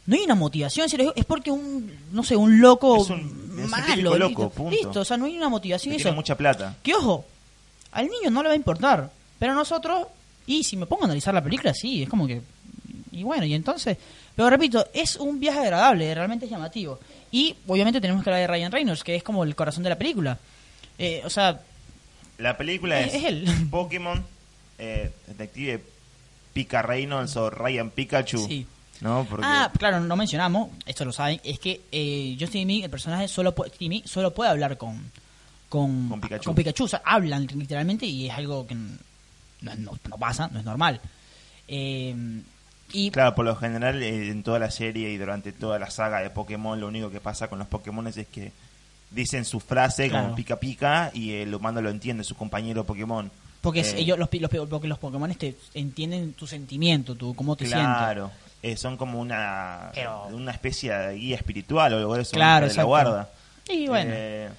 [0.05, 4.17] No hay una motivación, es porque un, no sé, un loco Es un- es malo.
[4.17, 4.71] loco, listo, punto.
[4.71, 6.03] listo, o sea, no hay una motivación Que eso.
[6.09, 6.75] tiene mucha plata.
[6.83, 7.25] Que ojo,
[7.91, 10.07] al niño no le va a importar, pero a nosotros,
[10.45, 12.41] y si me pongo a analizar la película, sí, es como que.
[13.11, 13.97] Y bueno, y entonces.
[14.35, 16.99] Pero repito, es un viaje agradable, realmente es llamativo.
[17.31, 19.97] Y obviamente tenemos que hablar de Ryan Reynolds, que es como el corazón de la
[19.97, 20.37] película.
[20.99, 21.59] Eh, o sea,
[22.37, 23.45] La película Es- es, es él.
[23.71, 24.23] Pokémon,
[24.77, 25.81] eh, Detective
[26.53, 28.45] Pika Reynolds o Ryan Pikachu.
[28.47, 28.67] Sí.
[29.01, 29.25] ¿No?
[29.29, 33.27] Porque Ah, claro, no mencionamos, esto lo saben, es que eh, Justin Timmy, el personaje,
[33.27, 35.11] solo Timmy solo puede hablar con,
[35.69, 36.85] con, Con Pikachu.
[36.85, 38.91] o sea, hablan literalmente y es algo que no,
[39.61, 40.99] no- no pasa, no es normal.
[41.67, 42.15] Eh,
[42.93, 46.19] y Claro, por lo general eh, en toda la serie y durante toda la saga
[46.21, 48.51] de Pokémon, lo único que pasa con los Pokémon es que
[49.11, 50.25] dicen su frase Claro.
[50.25, 53.29] como pica pica y el humano lo entiende, su compañero Pokémon.
[53.61, 54.29] porque Eh, ellos, los,
[54.69, 57.85] porque los Pokémon te entienden tu sentimiento, tu, cómo te sientes.
[57.85, 58.31] Claro,
[58.63, 62.67] eh, son como una, Pero- una especie de guía espiritual o algo de eso Claro,
[62.67, 63.29] de la guarda.
[63.69, 64.11] Y bueno.
[64.13, 64.49] Eh,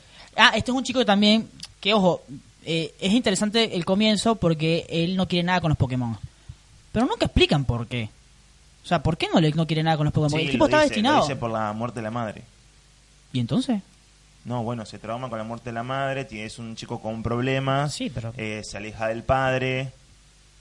[0.41, 2.23] Ah, este es un chico que también, que ojo,
[2.65, 6.17] eh, es interesante el comienzo porque él no quiere nada con los Pokémon.
[6.93, 8.09] Pero nunca explican por qué.
[8.85, 10.39] O sea, ¿por qué no, le, no quiere nada con los Pokémon?
[10.39, 11.23] sí, el tipo lo destinado.
[11.23, 12.45] dice por la muerte de la madre.
[13.33, 13.83] ¿Y entonces?
[14.45, 17.93] No, bueno, se trauma con la muerte de la madre, es un chico con problemas,
[17.95, 19.91] Sí, pero- eh, se aleja del padre,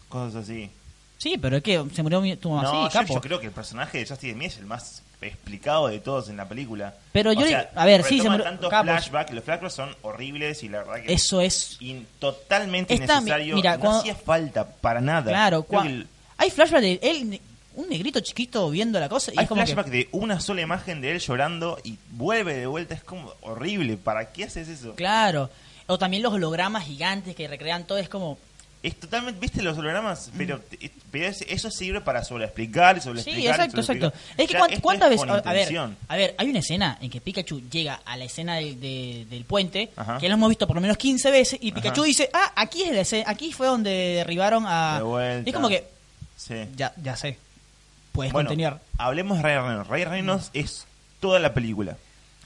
[0.10, 0.72] cosas así.
[1.18, 2.64] Sí, pero es que se murió mi- tu mamá.
[2.64, 3.14] no, sí, yo, capo.
[3.16, 6.38] yo creo que el personaje de Justin Demi es el más explicado de todos en
[6.38, 6.94] la película.
[7.12, 8.86] Pero O yo sea, digo- a ver, sí, se murió- tantos capos.
[8.92, 11.78] flashbacks, los flashbacks son horribles y la verdad que Eso es.
[11.80, 15.32] in- totalmente Está- innecesario, mira, no cuando- hacía falta para nada.
[15.32, 17.42] Claro, cua- el- hay flashback de él,
[17.76, 20.62] un negrito chiquito viendo la cosa y hay es como que- flashback de una sola
[20.62, 24.94] imagen de él llorando y vuelve de vuelta, es como horrible, ¿para qué haces eso?
[24.94, 25.50] Claro.
[25.88, 28.38] O también los hologramas gigantes que recrean todo, es como...
[28.84, 30.32] Es totalmente, ¿viste los hologramas?
[30.38, 30.62] Pero,
[31.12, 33.42] pero es- eso sirve para sobreexplicar y Sí, sobreexplicar.
[33.56, 34.10] exacto, y sobreexplicar.
[34.14, 34.42] exacto.
[34.44, 35.26] Es que Ya, esto cuántas es veces...
[35.26, 35.98] con A, a ver, intención.
[36.08, 39.46] a ver, hay una escena en que Pikachu llega a la escena del- de- del
[39.46, 40.20] puente, Ajá.
[40.20, 41.82] que lo hemos visto por lo menos 15 veces, y Ajá.
[41.82, 44.98] Pikachu dice, ah, aquí es la escena- aquí fue donde derribaron a...
[44.98, 45.44] De vuelta.
[45.46, 45.88] Y es como que,
[46.38, 46.56] Sí.
[46.76, 47.38] ya, ya sé,
[48.12, 48.80] puedes Bueno, continuar.
[49.00, 49.90] hablemos de Ryan Reynolds.
[49.90, 50.86] Ryan Reynolds es
[51.20, 51.98] toda la película.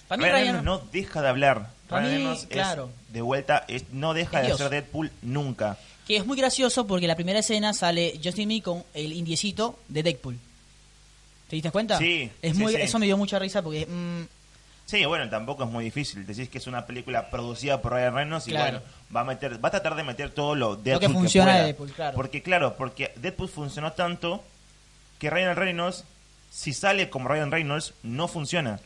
[0.08, 1.70] Para mí Ryan Reynolds no deja de hablar.
[1.90, 2.90] Para Ryan mí, Reynolds es, claro.
[3.10, 4.58] de vuelta, es- no deja Es de Dios.
[4.60, 5.78] ser Deadpool nunca.
[6.12, 9.80] Que Que es muy gracioso porque la primera escena sale Justin Lee con el indiecito
[9.88, 10.38] de Deadpool.
[11.50, 11.98] ¿Te diste cuenta?
[11.98, 12.82] Sí, Es muy, sí.
[12.82, 13.86] Eso me dio mucha risa porque...
[13.86, 14.24] mm,
[14.86, 16.26] Sí, bueno, tampoco es muy difícil.
[16.26, 18.80] Decís que es una película producida por Ryan Reynolds y Claro.
[18.82, 21.52] bueno, va a meter, va a tratar de meter todo lo Deadpool que funciona de
[21.54, 21.66] pueda.
[21.68, 22.16] Deadpool, claro.
[22.18, 24.44] Porque claro, porque Deadpool funcionó tanto
[25.18, 26.04] que Ryan Reynolds,
[26.52, 28.82] si sale como Ryan Reynolds, no funciona.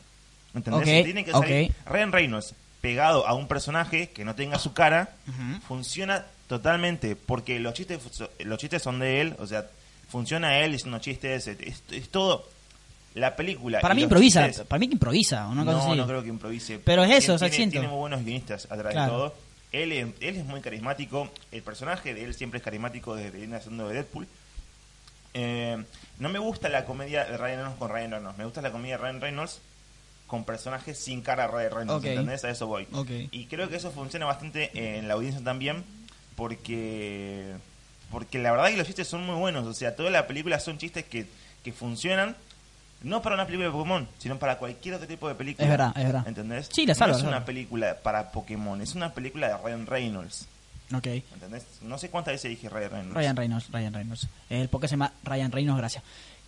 [0.54, 0.82] ¿Entendés?
[1.00, 1.72] Ok, Tiene que salir.
[1.86, 5.60] Ryan Reynolds pegado a un personaje que no tenga su cara, Ujú.
[5.66, 8.00] funciona totalmente porque los chistes
[8.44, 9.66] los chistes son de él, o sea,
[10.08, 12.48] funciona él diciendo chistes, es, es- es todo
[13.14, 13.80] la película.
[13.80, 15.96] para mí improvisa, chistes- para mí que improvisa, una cosa no, así.
[15.96, 16.78] no creo que improvise.
[16.78, 17.72] Pero es eso, Tiene- tiene, siento.
[17.72, 19.12] tiene muy buenos guionistas atrás Claro.
[19.12, 19.34] de todo.
[19.72, 21.28] Él, es- él es muy carismático.
[21.50, 24.26] El personaje de él siempre es carismático desde que viene haciendo de Deadpool.
[25.34, 25.82] Eh,
[26.18, 28.38] no me gusta la comedia de Ryan Reynolds con Ryan Reynolds.
[28.38, 29.60] Me gusta la comedia de Ryan Reynolds
[30.26, 32.04] con personajes sin cara de Ryan Reynolds.
[32.04, 32.06] Ok.
[32.10, 32.44] ¿Entendés?
[32.44, 32.86] A eso voy.
[33.32, 35.84] Y creo que eso funciona bastante en la audiencia también.
[36.36, 37.54] Porque
[38.10, 39.66] porque la verdad que los chistes son muy buenos.
[39.66, 41.26] O sea, toda la película son chistes que,
[41.64, 42.36] que funcionan.
[43.02, 45.64] No para una película de Pokémon, sino para cualquier otro tipo de película.
[45.64, 46.26] Es verdad, es verdad.
[46.26, 46.68] ¿Entendés?
[46.72, 50.46] Sí, la No es una película para Pokémon, es una película de Ryan Reynolds.
[50.94, 51.06] Ok.
[51.34, 51.66] ¿Entendés?
[51.82, 53.14] No sé cuántas veces dije Ryan Reynolds.
[53.14, 54.28] Ryan Reynolds, Ryan Reynolds.
[54.48, 56.04] El porque se llama Ryan Reynolds, gracias.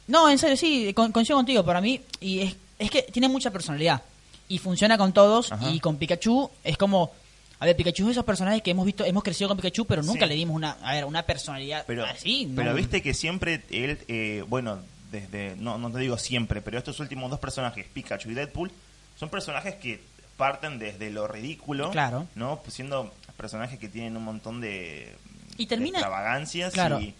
[0.07, 1.65] No, en serio, sí, con- coincido contigo.
[1.65, 4.01] Para mí, y es, es que tiene mucha personalidad.
[4.49, 5.53] Y funciona con todos.
[5.53, 5.69] Ajá.
[5.71, 7.13] Y con Pikachu es como.
[7.61, 10.25] A ver, Pikachu es esos personajes que hemos visto, hemos crecido con Pikachu, pero nunca
[10.27, 10.29] Sí.
[10.29, 12.47] le dimos una, a ver, una personalidad Pero, así.
[12.47, 12.55] ¿no?
[12.57, 14.79] pero viste que siempre él, eh, bueno,
[15.11, 18.71] desde, no, no te digo siempre, pero estos últimos dos personajes, Pikachu y Deadpool,
[19.19, 20.01] son personajes que
[20.37, 22.29] parten desde lo ridículo, Claro.
[22.37, 22.61] ¿no?
[22.69, 25.17] Siendo personajes que tienen un montón de,
[25.57, 27.01] Y termina- de extravagancias Claro.
[27.01, 27.15] y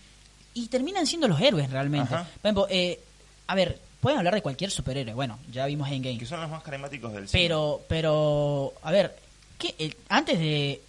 [0.55, 2.13] Y terminan siendo los héroes realmente.
[2.15, 2.25] Ajá.
[2.41, 3.01] Por ejemplo, eh,
[3.49, 5.15] a ver, pueden hablar de cualquier superhéroe.
[5.15, 6.19] Bueno, ya vimos en Game.
[6.19, 7.43] que son los más carismáticos del cine.
[7.45, 9.17] Pero, pero, a ver,
[9.59, 10.81] ¿qué, el- antes de,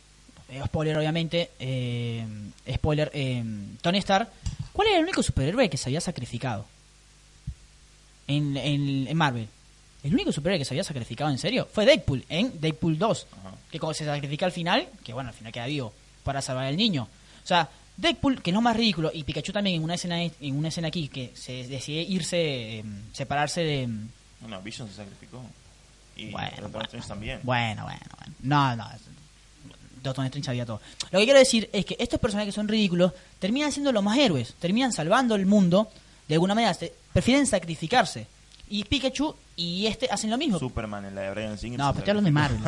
[0.50, 2.26] eh, spoiler obviamente, eh,
[2.74, 3.44] spoiler, eh,
[3.82, 4.30] Tony Stark,
[4.74, 6.66] ¿cuál era el único superhéroe que se había sacrificado
[8.28, 9.48] en, en, en Marvel?
[10.04, 13.56] El único superhéroe que se había sacrificado en serio fue Deadpool, en Deadpool 2, Ajá.
[13.72, 16.78] que como se sacrifica al final, que bueno, al final queda vivo, para salvar al
[16.78, 17.08] niño.
[17.44, 20.56] O sea, Deadpool, que es lo más ridículo, y Pikachu también en una escena en
[20.58, 23.90] una escena aquí, que se decide irse, eh, separarse de...
[24.40, 25.44] Bueno, Vision se sacrificó.
[26.28, 26.84] Y Bueno, Doctor.
[26.84, 27.40] Strange también.
[27.44, 28.34] Bueno, bueno, bueno.
[28.42, 28.86] No, no.
[30.04, 30.80] Doctor Strange sabía todo.
[31.12, 34.18] Lo que quiero decir es que estos personajes que son ridículos terminan siendo los más
[34.18, 35.90] héroes, terminan salvando el mundo,
[36.28, 38.26] de alguna manera se- prefieren sacrificarse.
[38.70, 40.58] Y Pikachu y este hacen lo mismo.
[40.60, 41.80] Superman en la de Brian Singer.
[41.80, 42.60] No, pero estoy hablando de Marvel.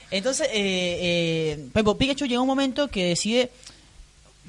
[0.10, 3.50] Entonces, eh, eh, Pikachu llega un momento que decide,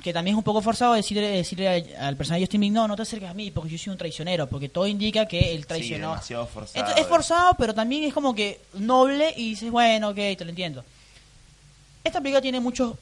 [0.03, 2.95] que también es un poco forzado, decirle, decirle al, personaje de Justin Bieber, no, no
[2.95, 6.11] te acerques a mí porque yo soy un traicionero, porque todo indica que él traicionó.
[6.11, 6.79] demasiado forzado.
[6.79, 10.49] Entonces, es forzado, pero también es como que noble y dices, bueno, ok, te lo
[10.49, 10.83] entiendo.
[12.03, 12.95] Esta película tiene muchos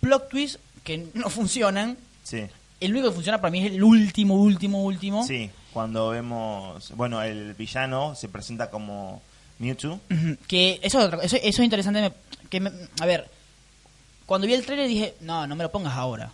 [0.00, 1.96] plot twists que no funcionan.
[2.24, 2.42] Sí.
[2.80, 5.26] El único que funciona para mí es el último, último, último.
[5.26, 9.22] Sí, cuando vemos, bueno, el villano se presenta como
[9.58, 10.00] Mewtwo.
[10.46, 12.12] Que eso eso, eso es interesante.
[12.48, 13.30] que me- a ver,
[14.30, 16.30] cuando vi el trailer dije, no, no me lo pongas ahora.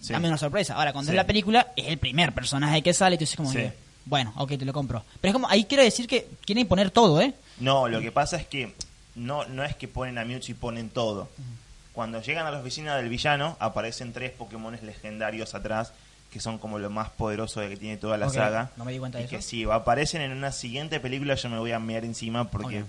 [0.00, 0.12] Sí.
[0.12, 0.74] Dame una sorpresa.
[0.74, 1.12] Ahora, cuando Sí.
[1.12, 3.58] es la película, es el primer personaje que sale y tú dices como Sí.
[3.58, 3.72] que,
[4.06, 5.04] bueno, ok, te lo compro.
[5.20, 7.32] Pero es como, ahí quiero decir que quieren poner todo, ¿eh?
[7.60, 8.74] No, lo que pasa es que
[9.14, 11.28] no, no es que ponen a Mewtwo y ponen todo.
[11.92, 15.92] Cuando llegan a la oficina del villano, aparecen tres Pokémones legendarios atrás,
[16.32, 18.70] que son como lo más poderoso de que tiene toda la saga.
[18.76, 19.48] no me di cuenta de y que eso.
[19.48, 22.82] si aparecen en una siguiente película, yo me voy a mirar encima porque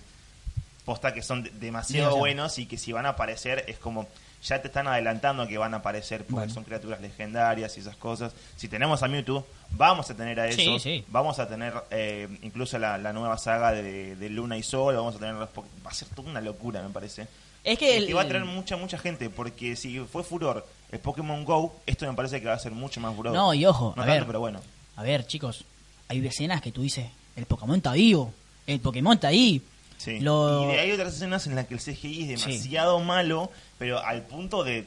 [0.85, 2.17] posta que son de- demasiado Demasiado.
[2.17, 4.07] buenos y que si van a aparecer es como
[4.43, 6.53] ya te están adelantando que van a aparecer porque Bueno.
[6.53, 8.33] son criaturas legendarias y esas cosas.
[8.55, 10.57] Si tenemos a Mewtwo, vamos a tener a eso.
[10.61, 11.05] Sí, sí.
[11.09, 14.95] Vamos a tener eh, incluso la, la nueva saga de, de Luna y Sol.
[14.95, 17.27] Vamos a tener los Va a ser toda una locura, me parece.
[17.63, 19.29] Es que, el- que va a traer mucha, mucha gente.
[19.29, 23.01] Porque si fue furor el Pokémon Go, esto me parece que va a ser mucho
[23.01, 23.33] más furor.
[23.33, 24.25] No, y ojo, No a tanto, ver.
[24.27, 24.61] pero bueno.
[24.95, 25.65] A ver, chicos,
[26.07, 28.33] hay escenas que tú dices, el Pokémon está vivo,
[28.67, 29.61] el Pokémon está ahí.
[29.99, 30.19] Sí.
[30.21, 33.99] Lo- Y de- hay otras escenas en las que el CGI es demasiado malo, pero
[33.99, 34.85] al punto de,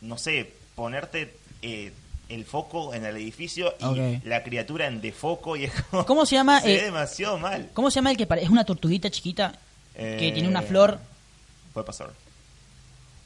[0.00, 1.92] no sé, ponerte eh,
[2.30, 6.06] el foco en el edificio y la criatura en defoco y es como...
[6.06, 7.68] ¿Cómo se llama, Se ve eh, demasiado mal.
[7.74, 9.52] ¿Cómo se llama el que es una tortuguita chiquita
[9.94, 10.98] que Eh, tiene una flor?
[11.74, 12.10] Puede pasar.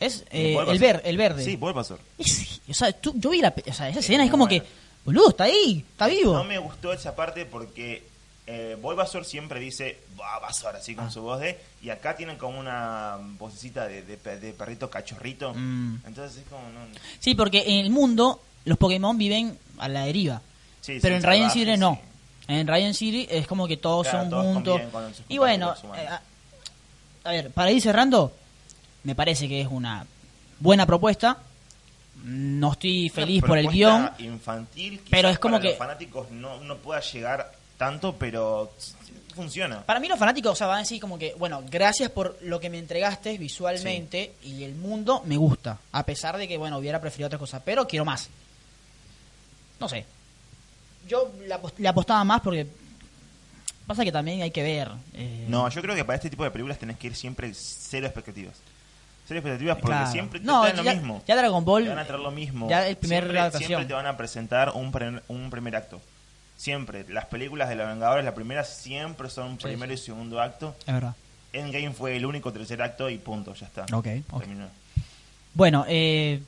[0.00, 1.44] Es eh, el, ver, el verde.
[1.44, 1.98] Sí, puede pasar.
[2.18, 4.62] Es- o sea, tú- yo vi la, o sea, esa escena es como que,
[5.04, 6.34] boludo, está ahí, está vivo.
[6.34, 8.02] No me gustó esa parte porque
[8.46, 11.10] eh, Bulbasaur siempre dice Bulbasaur así con Ah.
[11.10, 15.52] su voz de y acá tienen como una vocecita de, de pe- de perrito cachorrito.
[15.54, 15.96] Mm.
[16.06, 16.80] Entonces es como no,
[17.18, 20.40] Sí, porque en el mundo los Pokémon viven a la deriva.
[20.80, 21.94] Sí, pero en Ryan City no.
[21.94, 22.00] sí.
[22.48, 24.80] En Ryan City es como que todos Claro, son todos juntos.
[25.28, 26.22] Y bueno, eh, a,
[27.24, 28.32] a ver, para ir cerrando,
[29.02, 30.06] me parece que es una
[30.60, 31.38] buena propuesta.
[32.24, 34.10] no estoy feliz por el guion.
[34.18, 38.72] infantil, pero es como que- los fanáticos no, no pueda llegar tanto, pero
[39.34, 39.82] funciona.
[39.82, 42.58] Para mí los fanáticos, o sea, van a decir como que, bueno, gracias por lo
[42.58, 47.00] que me entregaste visualmente y el mundo me gusta, a pesar de que, bueno, hubiera
[47.00, 48.28] preferido otras cosas, pero quiero más.
[49.78, 50.06] No sé.
[51.06, 52.66] Yo le, apos- le apostaba más porque
[53.86, 54.90] pasa que también hay que ver.
[55.14, 58.06] eh, No, yo creo que para este tipo de películas tenés que ir siempre cero
[58.06, 58.54] expectativas.
[59.28, 60.10] Cero expectativas porque claro.
[60.12, 61.22] siempre te no, traen lo mismo.
[61.26, 62.68] ya Dragon Ball Te van a traer lo mismo.
[62.70, 66.00] Ya el primer siempre, siempre te van a presentar un, pre- un primer acto.
[66.56, 67.04] Siempre.
[67.08, 70.02] Las películas de los Vengadores, la primera siempre son Sí, primero sí.
[70.02, 70.74] y segundo acto.
[70.86, 71.14] Es verdad.
[71.52, 73.82] Endgame fue el único tercer acto y punto, ya está.
[73.92, 74.40] Ok, ok.
[74.40, 74.66] Terminó.
[75.54, 76.42] Bueno, eh,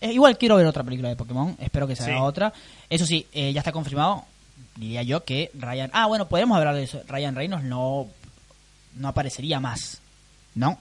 [0.00, 1.56] eh, igual quiero ver otra película de Pokémon.
[1.60, 2.20] Espero que se haga Sí.
[2.22, 2.52] otra.
[2.90, 4.24] Eso sí, eh, ya está confirmado.
[4.76, 5.90] Diría yo que Ryan.
[5.92, 7.02] Ah, bueno, podemos hablar de eso.
[7.06, 8.08] Ryan Reynolds no,
[8.94, 10.00] no aparecería más.
[10.54, 10.78] ¿No?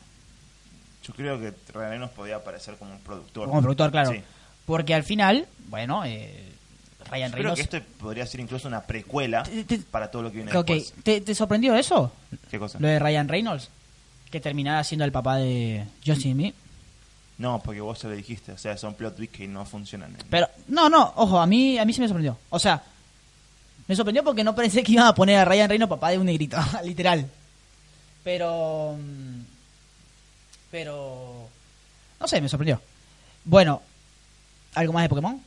[1.04, 3.48] Yo creo que Ryan Reynolds podía aparecer como un productor.
[3.48, 4.14] Como productor, claro.
[4.66, 6.52] Porque al final, bueno, eh,
[7.10, 7.68] Ryan Yo creo Reynolds.
[7.70, 10.68] que esto podría ser incluso una precuela Te- te- para todo lo que viene Ok,
[10.68, 11.04] después.
[11.04, 12.12] ¿Te, te sorprendió eso?
[12.50, 12.80] ¿Qué cosa?
[12.80, 13.70] Lo de Ryan Reynolds.
[14.32, 16.56] Que terminara siendo el papá de Justin Smith.
[17.38, 18.52] No, porque vos se lo dijiste.
[18.54, 20.16] O sea, son plot twists que no funcionan.
[20.30, 22.38] Pero, no, no, ojo, a mí, a mí sí me sorprendió.
[22.50, 22.82] O sea,
[23.88, 26.26] me sorprendió porque no pensé que iban a poner a Ryan Reynolds papá de un
[26.26, 27.30] negrito, literal.
[28.24, 28.96] Pero.
[29.00, 29.42] mm,
[30.72, 31.48] Pero.
[32.20, 32.82] No sé, me sorprendió.
[33.44, 33.82] Bueno,
[34.74, 35.40] ¿algo más de Pokémon?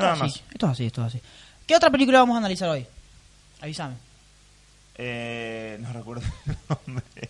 [0.00, 0.32] Nada Esto es más.
[0.32, 1.20] así, esto es así, esto es así.
[1.66, 2.86] ¿Qué otra película vamos a analizar hoy?
[3.60, 3.94] Avísame.
[4.96, 7.28] Eh, no recuerdo el nombre.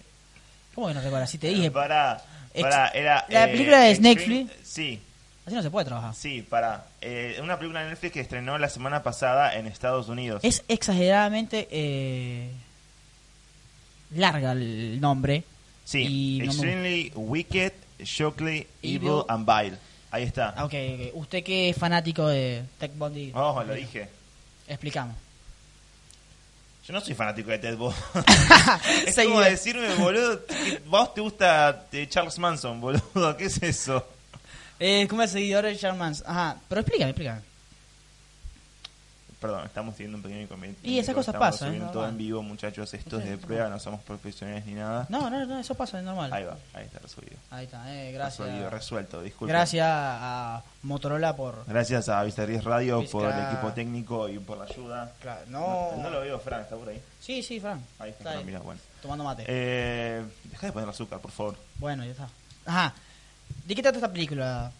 [0.74, 1.30] ¿Cómo que no recuerdas?
[1.30, 1.70] Si te dije.
[1.70, 2.22] Para,
[2.54, 3.24] Ex- para, era.
[3.28, 4.52] la eh, película de Netflix.
[4.62, 5.00] Sí,
[5.46, 6.14] Así no se puede trabajar.
[6.14, 6.86] sí, para.
[7.00, 10.40] Eh, una película de Netflix que estrenó la semana pasada en Estados Unidos.
[10.44, 12.50] Es exageradamente eh,
[14.14, 15.44] larga el nombre.
[15.84, 19.22] sí, y no me Extremely Wicked, Shockly, Evil, Evil.
[19.28, 19.78] and Vile.
[20.10, 20.54] Ahí está.
[20.56, 21.00] Ah, Ok, ok.
[21.14, 24.08] Usted que es fanático de Tech Bondi, Oh, lo dije.
[24.66, 25.16] explicamos.
[26.86, 27.96] Yo no soy fanático de Ted Bundy.
[29.06, 30.40] es como decirme, boludo,
[30.86, 33.36] vos te gusta eh, Charles Manson, boludo.
[33.36, 34.04] ¿Qué es eso?
[34.80, 36.24] Eh, como el seguidor de Charmans.
[36.26, 37.40] Ajá, pero explícame, explícame.
[39.40, 40.86] Perdón, estamos teniendo un pequeño inconveniente.
[40.86, 42.92] Y esas cosas Estamos pasan, subiendo es todo en vivo, muchachos.
[42.92, 45.06] Esto es de prueba, no somos profesionales ni nada.
[45.08, 46.30] No, no, no, eso pasa, es normal.
[46.30, 47.36] Ahí va, ahí está resuelto.
[47.50, 48.46] Ahí está, eh, gracias.
[48.46, 49.50] Resuelto, resuelto, disculpe.
[49.52, 51.64] Gracias a Motorola por...
[51.66, 55.12] Gracias a Vista Radio por el equipo técnico y por la ayuda.
[55.22, 56.02] Claro, No, no...
[56.02, 57.00] no lo veo, Fran, está por ahí.
[57.18, 57.82] Sí, sí, Fran.
[57.98, 58.80] Ahí está, Está Fran, ahí, mira, bueno.
[59.00, 59.44] tomando mate.
[59.46, 61.56] Eh, deja de poner azúcar, por favor.
[61.76, 62.28] Bueno, ya está.
[62.66, 62.92] Ajá.
[63.64, 64.70] ¿De qué trata esta película?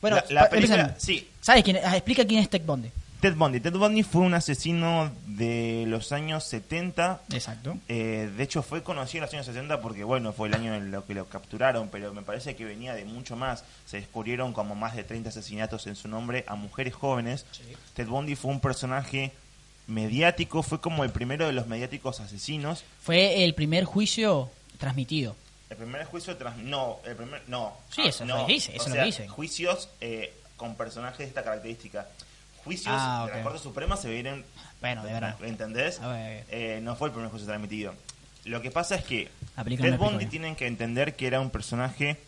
[0.00, 1.78] Bueno, la, película, sí, ¿Sabes quién?
[1.84, 2.90] ah, explica quién es Tech Bondi.
[3.20, 3.60] Ted Bundy.
[3.60, 7.22] Ted Bundy fue un asesino de los años 70.
[7.32, 7.76] Exacto.
[7.88, 10.90] Eh, de hecho, fue conocido en los años 60 porque, bueno, fue el año en
[10.90, 13.64] lo que lo capturaron, pero me parece que venía de mucho más.
[13.86, 17.46] Se descubrieron como más de 30 asesinatos en su nombre a mujeres jóvenes.
[17.52, 17.62] Sí.
[17.94, 19.32] Ted Bundy fue un personaje
[19.86, 22.84] mediático, fue como el primero de los mediáticos asesinos.
[23.02, 25.36] Fue el primer juicio transmitido.
[25.70, 26.56] El primer juicio tras...
[26.58, 27.42] No, el primer...
[27.48, 27.72] No.
[27.90, 28.36] Sí, Ah, eso es no.
[28.38, 29.28] lo dice, eso O lo dicen.
[29.28, 32.06] Juicios eh, con personajes de esta característica.
[32.66, 33.42] Juicios Ah, de la.
[33.42, 34.44] Corte Suprema se vienen...
[34.80, 35.36] Bueno, de verdad.
[35.42, 36.00] ¿Entendés?
[36.00, 36.44] A ver.
[36.50, 37.94] Eh, no fue el primer juicio transmitido.
[38.44, 39.30] Lo que pasa es que
[39.64, 42.18] película Ted Bundy tienen que entender que era un personaje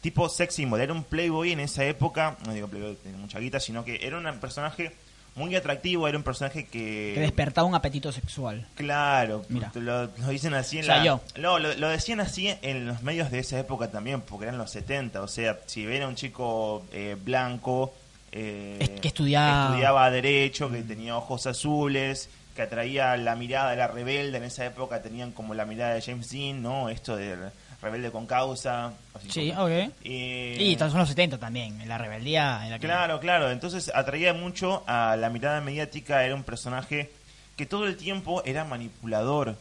[0.00, 0.80] tipo sex symbol.
[0.80, 2.36] Era un playboy en esa época.
[2.46, 4.92] No digo playboy, tenía mucha guita, sino que era un personaje
[5.36, 6.08] muy atractivo.
[6.08, 7.12] Era un personaje que...
[7.14, 8.66] Que despertaba un apetito sexual.
[8.74, 9.70] Claro, Mira.
[9.74, 11.04] Lo, lo dicen así en O sea, la...
[11.04, 11.20] yo.
[11.36, 14.70] No, lo, lo decían así en los medios de esa época también, porque eran los
[14.70, 15.20] 70.
[15.22, 17.94] O sea, si ven a un chico eh, blanco...
[18.32, 23.76] eh, Es que estudiaba- estudiaba Derecho, que tenía ojos azules, que atraía la mirada de
[23.76, 24.38] la rebelde.
[24.38, 26.88] En esa época tenían como la mirada de James Dean, ¿no?
[26.88, 27.38] Esto del
[27.82, 28.92] rebelde con causa.
[29.14, 29.92] así Sí, como- ok.
[30.04, 32.60] Eh, Y son los 70 también, en la rebeldía.
[32.64, 33.50] En la que- Claro, claro.
[33.50, 36.24] Entonces atraía mucho a la mirada mediática.
[36.24, 37.10] Era un personaje
[37.56, 39.56] que todo el tiempo era manipulador.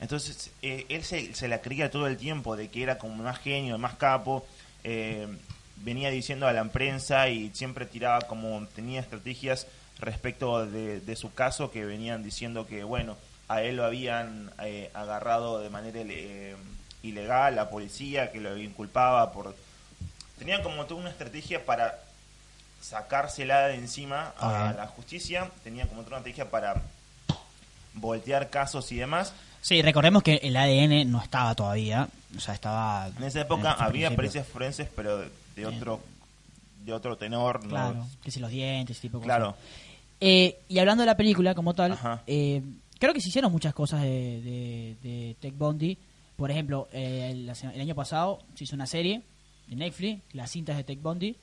[0.00, 3.38] Entonces eh, él se, se la creía todo el tiempo de que era como más
[3.38, 4.46] genio, más capo.
[4.82, 5.26] Eh,
[5.80, 9.66] venía diciendo a la prensa y siempre tiraba como tenía estrategias
[9.98, 13.16] respecto de, de su caso que venían diciendo que bueno
[13.48, 16.56] a él lo habían eh, agarrado de manera eh,
[17.02, 19.54] ilegal la policía que lo inculpaba por
[20.38, 21.98] tenían como toda una estrategia para
[22.80, 26.80] sacársela de encima a la justicia, tenían como toda una estrategia para
[27.94, 29.34] voltear casos y demás.
[29.60, 32.08] Sí, recordemos que el ADN no estaba todavía.
[32.36, 33.10] O sea, estaba.
[33.18, 35.22] En esa época en había pericias forenses, pero
[35.60, 36.00] de, otro
[36.84, 37.68] de otro tenor, ¿no?
[37.70, 39.52] Claro, que si los dientes, ese tipo de Claro.
[39.52, 39.64] cosas.
[40.20, 42.62] Eh, y hablando de la película como tal, eh,
[42.98, 45.96] creo que se hicieron muchas cosas de, de, de Tech Bondi.
[46.36, 49.22] Por ejemplo, eh, el, el año pasado se hizo una serie
[49.68, 51.36] de Netflix, las cintas de Bundy.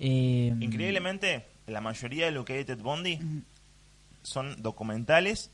[0.00, 3.18] Eh, Increíblemente, la mayoría de lo que hay de Ted Bundy
[4.22, 5.50] son documentales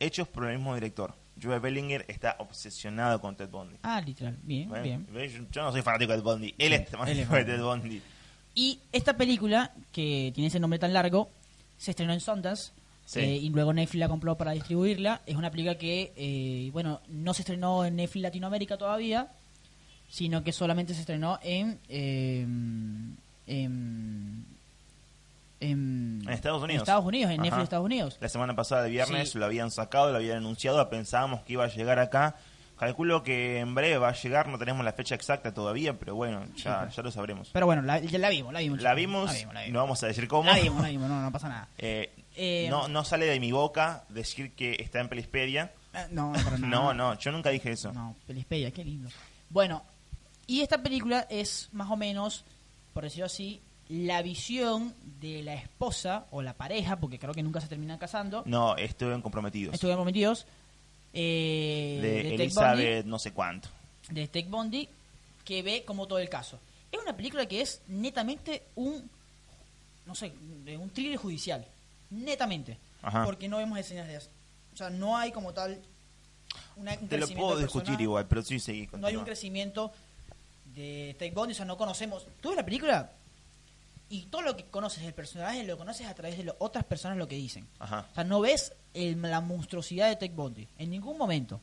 [0.00, 1.14] hechos por el mismo director.
[1.42, 3.76] Joe Bellinger está obsesionado con Ted Bundy.
[3.82, 5.06] Ah, literal, bien, bien.
[5.12, 6.54] Yo- Yo no soy fanático de Ted Bundy.
[6.58, 7.62] Él Sí, es fanático de Ted.
[7.62, 8.02] Bundy.
[8.54, 11.30] Y esta película, que tiene ese nombre tan largo,
[11.78, 12.72] se estrenó en Sundance.
[13.04, 13.18] Sí.
[13.18, 15.22] eh, y luego Netflix la compró para distribuirla.
[15.26, 19.28] Es una película que, eh, bueno, no se estrenó en Netflix Latinoamérica todavía,
[20.08, 21.78] sino que solamente se estrenó en.
[21.88, 22.46] eh,
[23.48, 24.46] en,
[25.62, 26.74] en, Estados Unidos.
[26.74, 27.42] En Estados Unidos, en Ajá.
[27.44, 28.16] Netflix Estados Unidos.
[28.20, 29.38] La semana pasada de viernes Sí.
[29.38, 32.36] lo habían sacado, lo habían anunciado, pensábamos que iba a llegar acá.
[32.78, 36.44] Calculo que en breve va a llegar, no tenemos la fecha exacta todavía, pero bueno,
[36.56, 37.50] ya, ya lo sabremos.
[37.52, 38.82] Pero bueno, la, ya la vimos, la vimos.
[38.82, 39.72] La vimos, la vimos, la vimos.
[39.74, 40.50] no vamos a decir cómo.
[40.50, 41.68] La vimos, la vimos, no, no pasa nada.
[41.78, 45.70] Eh, Eh, no, no sale de mi boca decir que está en Pelispedia.
[45.94, 46.58] Eh, No, no.
[46.66, 47.92] No, no, yo nunca dije eso.
[47.92, 49.10] No, Pelispedia, qué lindo.
[49.50, 49.84] Bueno,
[50.48, 52.44] y esta película es más o menos,
[52.94, 57.60] por decirlo así, la visión de la esposa o la pareja, porque creo que nunca
[57.60, 59.74] se terminan casando, No, estuvieron comprometidos.
[59.74, 60.46] estuvieron prometidos,
[61.12, 63.68] eh, de, Ted Elizabeth, no sé cuánto.
[64.08, 64.88] De Ted Bundy,
[65.44, 66.58] que ve como todo el caso.
[66.90, 69.08] Es una película que es netamente un,
[70.06, 70.32] no sé,
[70.64, 71.66] de un thriller judicial,
[72.10, 73.24] netamente, Ajá.
[73.24, 74.30] porque no vemos escenas de eso.
[74.72, 75.78] O sea, no hay como tal
[76.76, 78.80] una, un Te lo crecimiento puedo discutir igual, pero sí seguí.
[78.80, 79.24] no hay un continúa.
[79.24, 79.92] crecimiento
[80.74, 82.26] de Ted Bundy, o sea, no conocemos.
[82.40, 83.12] Tú ves la película
[84.14, 87.16] y todo lo que conoces del personaje lo conoces a través de lo- otras personas
[87.16, 87.66] lo que dicen.
[87.78, 88.06] Ajá.
[88.10, 91.60] O sea, no ves el- la monstruosidad de Ted Bundy en ningún momento.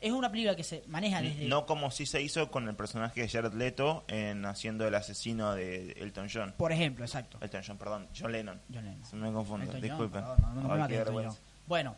[0.00, 1.44] Es una película que se maneja desde.
[1.46, 5.54] No como si se hizo con el personaje de Jared Leto en haciendo el asesino
[5.54, 6.54] de Elton John.
[6.58, 7.38] Por ejemplo, exacto.
[7.40, 8.60] Elton John, perdón, John Lennon.
[8.74, 9.04] John Lennon.
[9.06, 10.22] Se me confundo, Elton John, disculpen.
[10.22, 11.28] perdón, no, no Ay.
[11.68, 11.94] Bueno,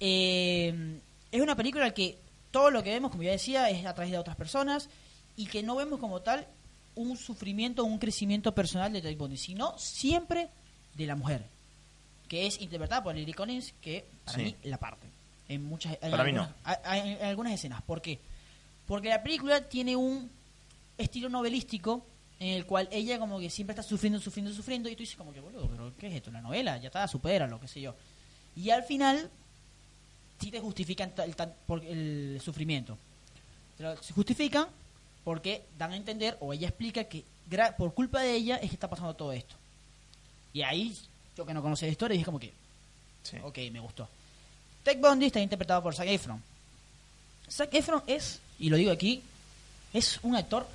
[0.00, 0.98] eh,
[1.30, 2.18] es una película que
[2.50, 4.88] todo lo que vemos, como ya decía, es a través de otras personas
[5.36, 6.46] y que no vemos como tal
[7.00, 10.48] un sufrimiento, un crecimiento personal de Bundy, sino siempre
[10.94, 11.44] de la mujer,
[12.28, 14.44] que es interpretada por Lily Collins, que para Sí.
[14.44, 15.06] mí la parte.
[15.48, 17.82] En muchas en Para mí algunas, a- a- en algunas escenas.
[17.82, 18.18] ¿Por qué?
[18.86, 20.30] Porque la película tiene un
[20.96, 22.04] estilo novelístico
[22.38, 25.32] en el cual ella como que siempre está sufriendo, sufriendo, sufriendo y tú dices como
[25.32, 26.30] que, boludo, pero ¿qué es esto?
[26.30, 27.94] La novela, ya está, supera, lo que sé yo.
[28.56, 29.28] Y al final
[30.40, 31.34] sí te justifican el,
[31.66, 32.96] por el sufrimiento.
[33.76, 34.66] Te lo- se justifican
[35.24, 38.74] porque dan a entender o ella explica que gra- por culpa de ella es que
[38.76, 39.54] está pasando todo esto.
[40.52, 40.96] Y ahí
[41.36, 42.52] yo que no conocía la historia dije como que,
[43.22, 43.36] Sí.
[43.42, 44.08] ok, me gustó.
[44.82, 46.42] Ted Bundy está interpretado por Zac Efron.
[47.50, 49.22] Zac Efron es, y lo digo aquí,
[49.92, 50.66] es un actor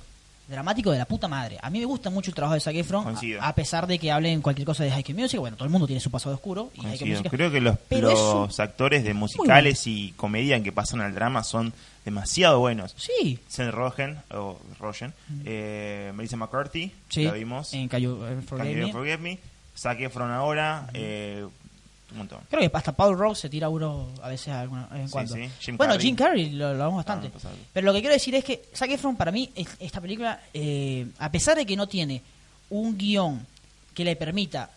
[0.48, 1.58] dramático de la puta madre.
[1.60, 4.10] A mí me gusta mucho el trabajo de Zac Efron, a, a pesar de que
[4.12, 5.40] hablen cualquier cosa de High School Music.
[5.40, 6.70] Bueno, todo el mundo tiene su pasado oscuro.
[6.74, 7.04] Y High.
[7.04, 11.72] Music- Creo que los, actores de musicales y comedia en que pasan al drama son
[12.04, 12.94] demasiado buenos.
[12.96, 15.12] Sí, Seth Rogen, o Rogen,
[15.44, 17.24] eh, Melissa McCarthy, sí.
[17.24, 17.74] la vimos.
[17.74, 18.92] En Cayu, eh, Can You Me.
[18.92, 19.38] Forgive Me.
[19.76, 21.44] Zac Efron ahora, eh,
[22.12, 22.40] un montón.
[22.48, 25.12] Creo que hasta Paul Ross se tira uno a veces alguna- de vez en Sí,
[25.12, 25.34] cuando.
[25.34, 25.50] sí.
[25.60, 26.06] Jim bueno, Carrey.
[26.06, 27.26] Jim Carrey lo, lo hablamos bastante.
[27.28, 27.54] Ah, pasado.
[27.72, 31.06] Pero lo que quiero decir es que Zac Efron para mí, es- esta película, eh,
[31.18, 32.22] a pesar de que no tiene
[32.70, 33.46] un guion
[33.94, 34.70] que le permita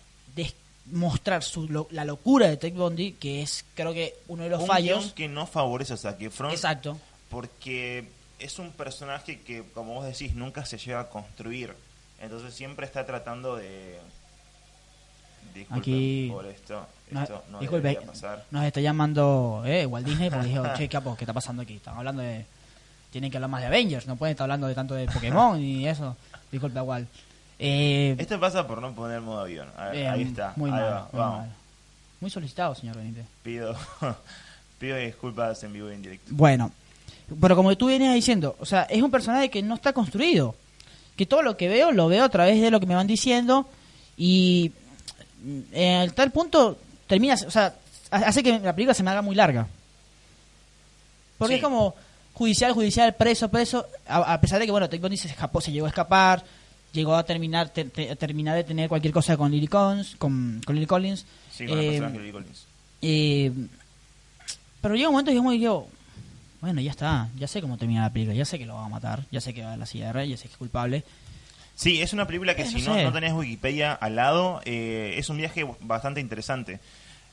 [0.92, 4.62] mostrar su, lo- la locura de Ted Bundy, que es creo que uno de los
[4.62, 5.00] un fallos.
[5.04, 6.98] guion que no favorece a Zac Efron Exacto.
[7.30, 8.08] porque
[8.40, 11.76] es un personaje que, como vos decís, nunca se llega a construir.
[12.20, 14.00] Entonces siempre está tratando de...
[15.54, 16.88] Disculpen Aquí- por esto.
[17.12, 17.22] No,
[17.60, 18.46] disculpe, debería pasar.
[18.52, 21.76] nos está llamando eh, Walt Disney porque dijo, che, capo, ¿qué está pasando aquí?
[21.76, 22.46] Están hablando de...
[23.12, 25.88] Tienen que hablar más de Avengers, no pueden estar hablando de tanto de Pokémon y
[25.88, 26.16] eso.
[26.52, 27.08] Disculpe, Walt.
[27.58, 29.68] Eh, Esto pasa por no poner modo avión.
[29.76, 30.54] A ver, eh, ahí está.
[30.56, 31.38] Muy ahí mal, va, muy vamos.
[31.40, 31.50] mal.
[32.22, 33.26] Muy solicitado, señor Benítez.
[33.44, 33.76] Pido,
[34.80, 36.32] pido disculpas en vivo y en directo.
[36.32, 36.72] Bueno,
[37.42, 40.56] pero como tú venías diciendo, o sea, es un personaje que no está construido.
[41.18, 43.68] Que todo lo que veo, lo veo a través de lo que me van diciendo
[44.18, 44.72] y
[45.44, 45.60] mm,
[46.02, 46.78] al tal punto
[47.10, 47.76] termina, o sea,
[48.12, 49.68] ha- hace que la película se me haga muy larga.
[51.38, 51.58] Porque Sí.
[51.58, 51.96] es como
[52.34, 55.86] judicial, judicial, preso, preso, a, a pesar de que, bueno, Bundy se escapó, se llegó
[55.88, 56.44] a escapar,
[56.94, 60.62] llegó a terminar te- te- a terminar de tener cualquier cosa con Lily Collins, con,
[60.66, 61.26] con Lily Collins.
[61.52, 62.66] Sí, con Eh, de Lily Collins.
[63.02, 63.52] eh,
[64.82, 65.88] pero llega un momento que yo muy digo,
[66.62, 68.90] bueno, ya está, ya sé cómo termina la película, ya sé que lo van a
[68.90, 71.04] matar, ya sé que va a la silla ya sé que es culpable.
[71.76, 75.14] Sí, es una película que Eh, si no no, no tenés Wikipedia al lado, eh,
[75.18, 76.80] es un viaje bastante interesante.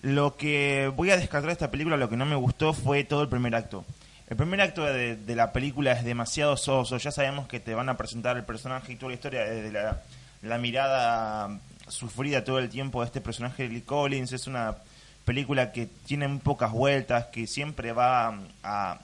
[0.06, 3.22] Lo que voy a descartar de esta película, lo que no me gustó fue todo
[3.22, 3.84] el primer acto.
[4.28, 7.88] El primer acto de, de la película es demasiado soso, ya sabemos que te van
[7.88, 13.00] a presentar el personaje y toda la historia desde la, mirada sufrida todo el tiempo
[13.00, 14.30] de este personaje Lee Collins.
[14.30, 14.76] Es una
[15.24, 19.00] película que tiene pocas vueltas, que siempre va a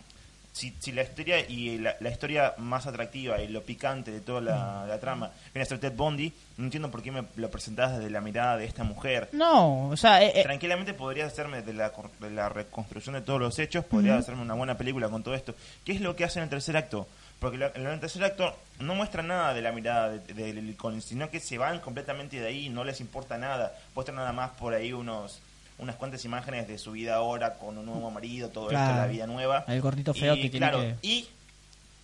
[0.52, 4.40] si, si la historia y la, la historia más atractiva y lo picante de toda
[4.42, 7.96] la, la trama viene a ser Ted Bundy, no entiendo por qué me lo presentás
[7.96, 9.30] desde la mirada de esta mujer.
[9.32, 13.40] No, o sea, eh, eh, Tranquilamente podría hacerme de la, de la reconstrucción de todos
[13.40, 15.54] los hechos, podría hacerme una buena película con todo esto.
[15.84, 17.08] ¿Qué es lo que hace en el tercer acto?
[17.40, 21.00] Porque en el tercer acto no muestra nada de la mirada de- de- del icon,
[21.02, 23.74] sino que se van completamente de ahí, no les importa nada.
[23.94, 25.40] Muestran nada más por ahí unos
[25.82, 29.26] unas cuantas imágenes de su vida ahora con un nuevo marido, todo esto, la vida
[29.26, 29.64] nueva.
[29.68, 31.28] El gordito feo y, que tiene que- Y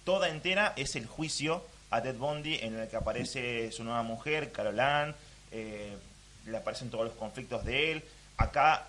[0.05, 4.53] toda entera es el juicio a Ted Bundy en el que aparece su nueva mujer,
[4.53, 5.15] Caroline,
[5.53, 5.97] eh,
[6.47, 8.05] le aparecen todos los conflictos de él.
[8.37, 8.87] Acá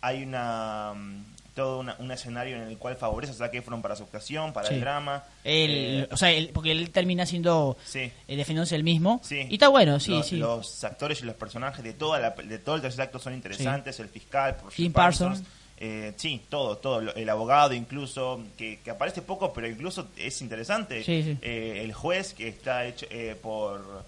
[0.00, 1.24] hay una mm,
[1.58, 4.68] todo una- un escenario en el cual favorece a Zac Efron para su actuación, para
[4.68, 4.74] Sí.
[4.74, 5.24] el drama.
[5.44, 5.70] él,
[6.04, 7.98] Eh, o sea, él- porque él termina siendo sí.
[8.28, 9.20] eh, defendiéndose el mismo.
[9.24, 9.46] Sí.
[9.48, 10.36] Y está bueno, sí, los, sí.
[10.36, 13.98] los actores y los personajes de toda la, de todo el tercer acto son interesantes.
[14.00, 15.42] El fiscal, por Jim Parsons.
[15.80, 17.00] eh, sí, todo, todo.
[17.14, 21.02] El abogado incluso, que, que aparece poco, pero incluso es interesante.
[21.06, 24.04] Eh, el juez, que está hecho eh, por...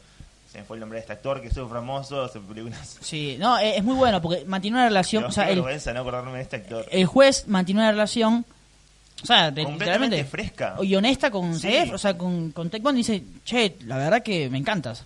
[0.51, 2.99] Se me fue el nombre de este actor, que es famoso, hace películas...
[3.01, 6.01] Sí, no, eh, es muy bueno porque mantiene una relación, o sea, el, vergüenza no
[6.01, 6.87] acordarme de este actor.
[6.91, 8.45] el juez mantiene una relación,
[9.23, 10.77] o sea, de- Completamente fresca.
[10.83, 11.73] y honesta con Sí.
[11.93, 15.05] O sea, con, con Tech Bond dice, che, la verdad que me encantas.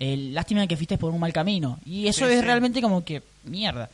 [0.00, 1.78] Eh, lástima que fuiste por un mal camino.
[1.84, 2.46] Y eso Sí, es sí.
[2.46, 3.90] realmente como que, mierda.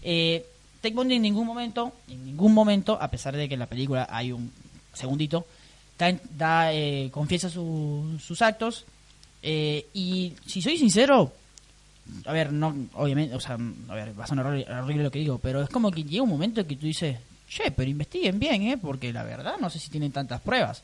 [0.00, 0.46] Eh,
[0.80, 4.06] Tech Bond en ningún momento, en ningún momento, a pesar de que en la película
[4.08, 4.50] hay un
[4.94, 5.44] segundito,
[5.98, 8.86] da, da, eh, confiesa su- sus actos.
[9.42, 11.32] Eh, y si soy sincero,
[12.24, 13.56] a ver, no, obviamente, o sea,
[13.88, 16.30] a ver, va a sonar horrible, lo que digo, pero es como que llega un
[16.30, 17.16] momento que tú dices,
[17.48, 18.78] che, pero investiguen bien, ¿eh?
[18.78, 20.82] Porque la verdad no sé si tienen tantas pruebas.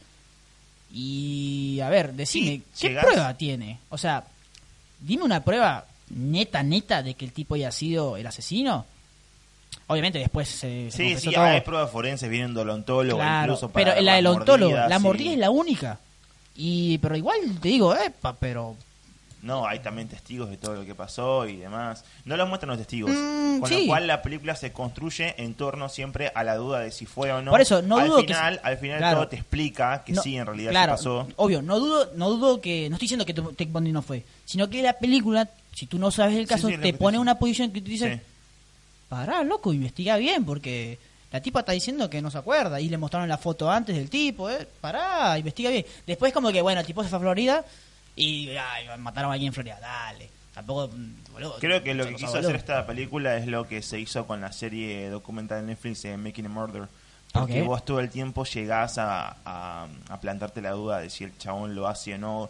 [0.93, 3.79] Y, a ver, decime, Sí, ¿qué prueba tiene?
[3.89, 4.25] O sea,
[5.01, 8.87] dime una prueba neta, neta de que el tipo haya sido el asesino.
[9.89, 11.43] Obviamente después se, se Sí, sí, todo.
[11.45, 14.97] hay pruebas forenses, vienen de odontólogo, Claro, incluso para pero la del ontólogo, mordidas, la
[14.99, 15.03] sí.
[15.03, 15.99] mordida es la única.
[16.57, 18.77] Y, pero igual te digo, epa, pero
[19.43, 22.05] No, hay también testigos de todo lo que pasó y demás.
[22.25, 23.11] No lo muestran los testigos.
[23.11, 23.81] Mm, con sí.
[23.83, 27.31] lo cual la película se construye en torno siempre a la duda de si fue
[27.33, 27.51] o no.
[27.51, 29.17] Por eso, no al dudo que final, se- Al final claro.
[29.19, 31.29] todo te explica que No, sí, en realidad claro, sí pasó.
[31.37, 32.89] Obvio, no dudo, no dudo que.
[32.89, 36.11] No estoy diciendo que Ted Bundy no fue, sino que la película, si tú no
[36.11, 38.21] sabes el caso, sí, te que pone una posición que tú dices,
[39.09, 40.99] pará, loco, investiga bien, porque
[41.35, 44.09] la tipa está diciendo que no se acuerda y le mostraron la foto antes del
[44.09, 45.85] tipo, eh, pará, investiga bien.
[46.07, 47.65] Después, como que, bueno, el tipo se fue a Florida
[48.15, 50.31] y ay, mataron a alguien en Florida, dale.
[50.55, 52.39] Tampoco, mm, boludo, Creo que lo que quiso boludo.
[52.51, 56.17] hacer esta película es lo que se hizo con la serie documental de Netflix de
[56.17, 56.89] Making a Murder.
[57.33, 57.67] Porque Ok.
[57.67, 61.75] vos todo el tiempo llegás a, a, a plantarte la duda de si el chabón
[61.75, 62.49] lo hace o no.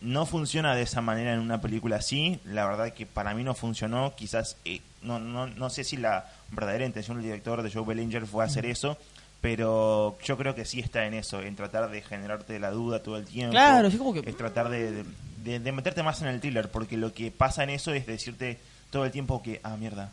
[0.00, 2.38] No funciona de esa manera en una película así.
[2.44, 4.14] La verdad que para mí no funcionó.
[4.14, 8.26] Quizás, eh, no, no, no sé si la verdadera intención del director de Joe Bellinger
[8.26, 8.96] fue hacer eso.
[9.40, 13.16] Pero yo creo que sí está en eso, en tratar de generarte la duda todo
[13.16, 13.52] el tiempo.
[13.52, 15.04] Claro, sí, como que- Es tratar de, de-
[15.44, 18.58] de- de meterte más en el thriller, porque lo que pasa en eso es decirte
[18.90, 20.10] todo el tiempo que, ah, mierda,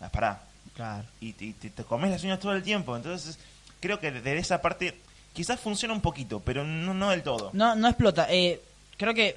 [0.00, 0.42] ah, pará,
[0.76, 1.04] Claro.
[1.20, 2.94] y, te- te, te comes las uñas todo el tiempo.
[2.94, 3.38] Entonces,
[3.80, 4.94] creo que de esa parte
[5.32, 7.48] quizás funciona un poquito, pero no, no del todo.
[7.54, 8.26] No, no explota.
[8.28, 8.60] Eh,
[9.00, 9.36] creo que,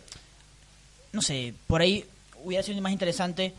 [1.14, 2.06] no sé, por ahí
[2.44, 3.54] hubiera sido más interesante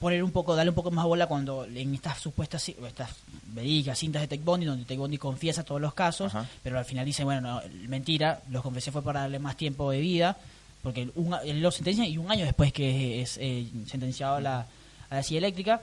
[0.00, 3.10] poner un poco, darle un poco más bola cuando en estas supuestas, estas
[3.46, 6.46] verídicas cintas de Tech Bondi, donde Tech Bondi confiesa todos los casos, Ajá.
[6.62, 10.00] pero al final dice, bueno, no, mentira, los confesé fue para darle más tiempo de
[10.00, 10.36] vida,
[10.82, 14.40] porque un, a- él lo sentencia y un año después que es eh, sentenciado a
[14.40, 14.66] la,
[15.10, 15.80] a la silla eléctrica.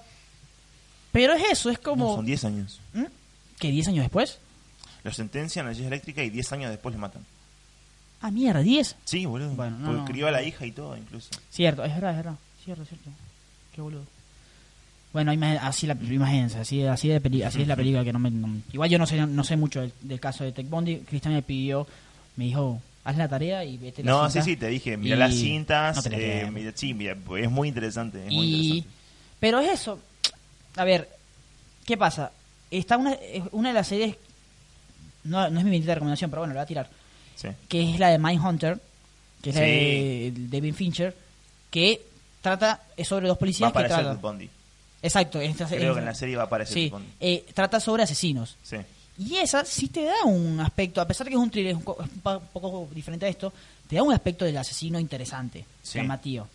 [1.11, 2.15] Pero es eso, es No, como...
[2.17, 2.79] son 10 años.
[2.93, 3.05] ¿Mm?
[3.59, 4.37] ¿Que 10 años después?
[5.03, 7.25] Lo sentencian a la silla eléctrica y 10 años después le matan.
[8.21, 8.95] Ah, mierda, 10.
[9.05, 9.49] Sí, boludo.
[9.51, 10.05] Bueno, no, Porque no.
[10.05, 11.29] crió a la hija y todo, incluso.
[11.49, 12.35] Cierto, es verdad, es verdad.
[12.63, 13.09] Cierto, cierto.
[13.75, 14.03] Qué boludo.
[15.13, 18.31] Bueno, así la imagínense, así, así, de peli- así es la película que no me...
[18.31, 20.97] no- igual yo no sé no sé mucho del, del caso de Tech Bondi.
[20.99, 21.85] Cristian me pidió,
[22.37, 24.45] me dijo, haz la tarea y vete la No, sí, cinta".
[24.45, 26.05] sí, te dije, mira Y las cintas.
[26.09, 28.25] no eh, mira- sí, mira, es muy interesante.
[28.27, 28.89] Es muy Y, interesante.
[29.41, 29.99] pero es eso.
[30.77, 31.09] A ver,
[31.85, 32.31] ¿qué pasa?
[32.69, 33.17] Está una,
[33.51, 34.15] una de las series,
[35.25, 36.89] no, no es mi bendita recomendación, pero bueno, la voy a tirar,
[37.41, 37.47] Sí.
[37.67, 38.79] que es la de Mindhunter,
[39.41, 39.67] que es la Sí.
[39.69, 41.15] de David Fincher,
[41.69, 42.01] que
[42.41, 44.49] trata, es sobre dos Va a policías que tratan...
[45.03, 48.55] Exacto, esta- Creo que en la serie va a aparecer Sí, eh, trata sobre asesinos.
[48.61, 48.77] Sí.
[49.17, 51.77] Y esa sí te da un aspecto, a pesar de que es un thriller es
[51.77, 53.51] un, poco diferente a esto,
[53.87, 55.97] te da un aspecto del asesino interesante, Sí.
[55.97, 56.47] llamativo.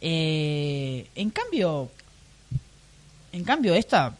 [0.00, 1.90] Eh, en cambio,
[3.32, 4.14] en cambio esta,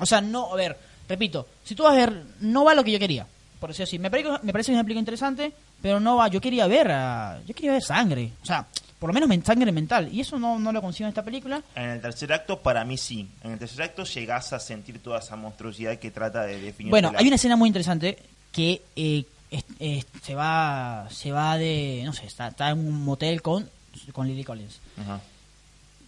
[0.00, 0.76] o sea, no, a ver,
[1.08, 3.26] repito, si tú vas a ver, no va lo que yo quería,
[3.60, 3.98] por decirlo así.
[3.98, 5.52] Me parece, me parece una película interesante,
[5.82, 8.66] pero no va, yo quería ver, a- yo quería ver sangre, o sea,
[8.98, 10.08] por lo menos men- sangre mental.
[10.12, 11.62] Y eso no, no lo consigo en esta película.
[11.74, 13.28] En el tercer acto, para mí sí.
[13.44, 16.90] En el tercer acto llegás a sentir toda esa monstruosidad que trata de definir.
[16.90, 18.18] Bueno, hay una escena muy interesante
[18.52, 23.04] que eh, es- es- se va se va de, no sé, está, está en un
[23.04, 23.68] motel con,
[24.12, 24.80] con Lily Collins.
[25.00, 25.20] Ajá.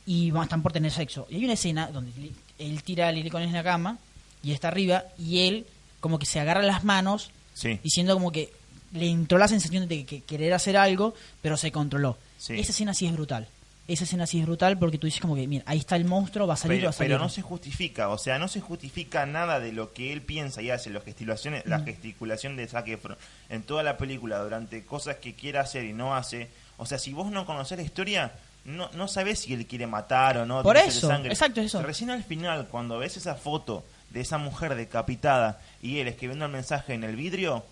[0.06, 1.26] y van- están por tener sexo.
[1.30, 2.10] Y hay una escena donde
[2.58, 3.98] él tira a Lily Collins en la cama
[4.42, 5.66] y está arriba y él
[6.00, 7.78] como que se agarra las manos Sí.
[7.82, 8.52] diciendo como que
[8.92, 12.16] le entró la sensación de que querer hacer algo, pero se controló.
[12.38, 12.58] Sí.
[12.58, 13.46] Esa escena sí es brutal.
[13.86, 16.46] Esa escena sí es brutal porque tú dices como que, mira, ahí está el monstruo,
[16.46, 17.10] va a salir, va Pero, a salir.
[17.12, 20.62] pero no se justifica, o sea, no se justifica nada de lo que él piensa
[20.62, 21.70] y hace, las gesticulaciones, Mm.
[21.70, 23.16] la gesticulación de Zac Efron
[23.48, 26.48] en toda la película durante cosas que quiere hacer y no hace.
[26.76, 28.32] O sea, si vos no conocés la historia,
[28.64, 30.62] no, no sabés si él quiere matar o no.
[30.62, 31.32] Por eso, sangre.
[31.32, 31.82] exacto, eso.
[31.82, 36.52] Recién al final, cuando ves esa foto de esa mujer decapitada y él escribiendo el
[36.52, 37.64] mensaje en el vidrio,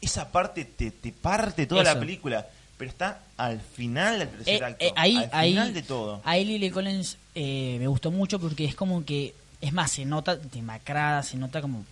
[0.00, 1.94] esa parte te, te parte toda Eso.
[1.94, 2.46] la película.
[2.76, 4.84] Pero está al final del tercer Eh, acto.
[4.86, 6.20] eh, ahí, al ahí, final de todo.
[6.24, 10.36] ahí Lily Collins eh, me gustó mucho porque es como que, es más, se nota
[10.36, 11.84] demacrada, se nota como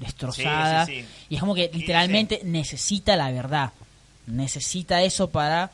[0.00, 0.84] destrozada.
[0.84, 1.08] Sí, sí, sí.
[1.30, 3.72] Y es como que literalmente necesita la verdad.
[4.26, 5.70] Necesita eso para...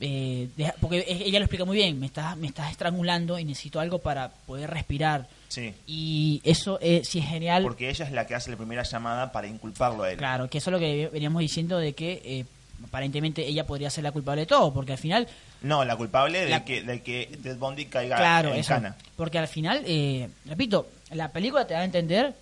[0.00, 3.80] eh, deja- porque ella lo explica muy bien, me estás, me estás estrangulando y necesito
[3.80, 5.26] algo para poder respirar.
[5.48, 5.72] Sí.
[5.86, 7.62] Y eso eh, sí es genial.
[7.62, 10.16] Porque ella es la que hace la primera llamada para inculparlo a él.
[10.18, 12.44] Claro, que eso es lo que veníamos diciendo de que eh,
[12.84, 15.26] aparentemente ella podría ser la culpable de todo, porque al final
[15.62, 18.68] No, la culpable de La- que, de que Ted Bundy caiga Claro, en eso.
[18.74, 18.96] cana.
[19.16, 22.34] Porque al final, eh, repito, la película te da a entender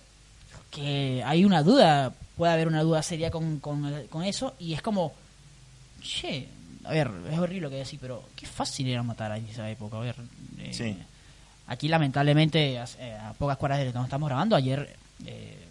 [0.71, 4.81] que hay una duda, puede haber una duda seria con, con, con eso, y es
[4.81, 5.13] como,
[6.01, 6.47] che,
[6.83, 9.97] a ver, es horrible lo que decir, pero qué fácil era matar en esa época,
[9.97, 10.15] a ver.
[10.59, 10.97] eh, Sí.
[11.67, 14.95] Aquí, lamentablemente, a, eh, a pocas cuadras de donde estamos grabando, ayer
[15.25, 15.67] eh,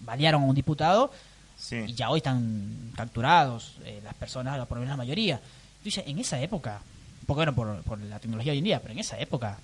[0.00, 1.10] balearon a un diputado
[1.56, 1.74] Sí.
[1.88, 5.40] y ya hoy están capturados eh, las personas, por lo menos la mayoría.
[5.82, 6.80] Dices, en esa época,
[7.26, 9.58] porque bueno, por, por la tecnología hoy en día, pero en esa época,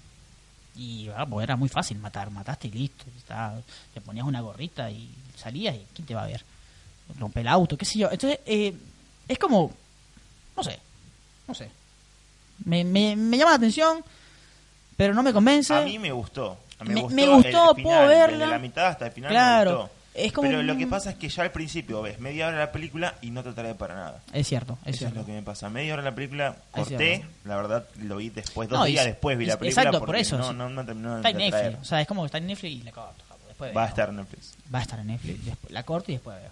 [0.77, 3.55] y ah, pues era muy fácil matar, mataste y listo, está-
[3.93, 6.43] te ponías una gorrita y salías y ¿quién te va a ver?
[7.17, 8.11] Rompe el auto, qué sé yo.
[8.11, 8.75] Entonces, eh,
[9.29, 9.71] es como,
[10.57, 10.81] no sé,
[11.47, 11.71] no sé.
[12.65, 14.03] Me, me, me llama la atención,
[14.97, 15.75] pero no me convence.
[15.75, 16.59] A mí me gustó.
[16.85, 18.37] Me- gustó me gustó, el final, puedo verla.
[18.39, 19.91] Desde la mitad hasta el final Claro, me gustó.
[20.15, 22.59] es como Pero un- lo que pasa es que ya al principio ves media hora
[22.59, 24.23] de la película y no te atrae para nada.
[24.33, 25.15] Es cierto, es Eso cierto.
[25.21, 25.71] es lo que me pasa.
[25.71, 27.25] Media hora de la película corté.
[27.45, 29.83] La verdad lo vi después, dos No, días después vi la película.
[29.85, 30.55] exacto, por eso, No, sí.
[30.57, 31.51] no, no terminó Está en de.
[31.51, 33.25] Netflix, o sea, es como que está en Netflix y la corto.
[33.49, 34.55] Después Va a estar en Netflix.
[34.75, 36.51] Va a estar en Netflix, después, la corto y después veo.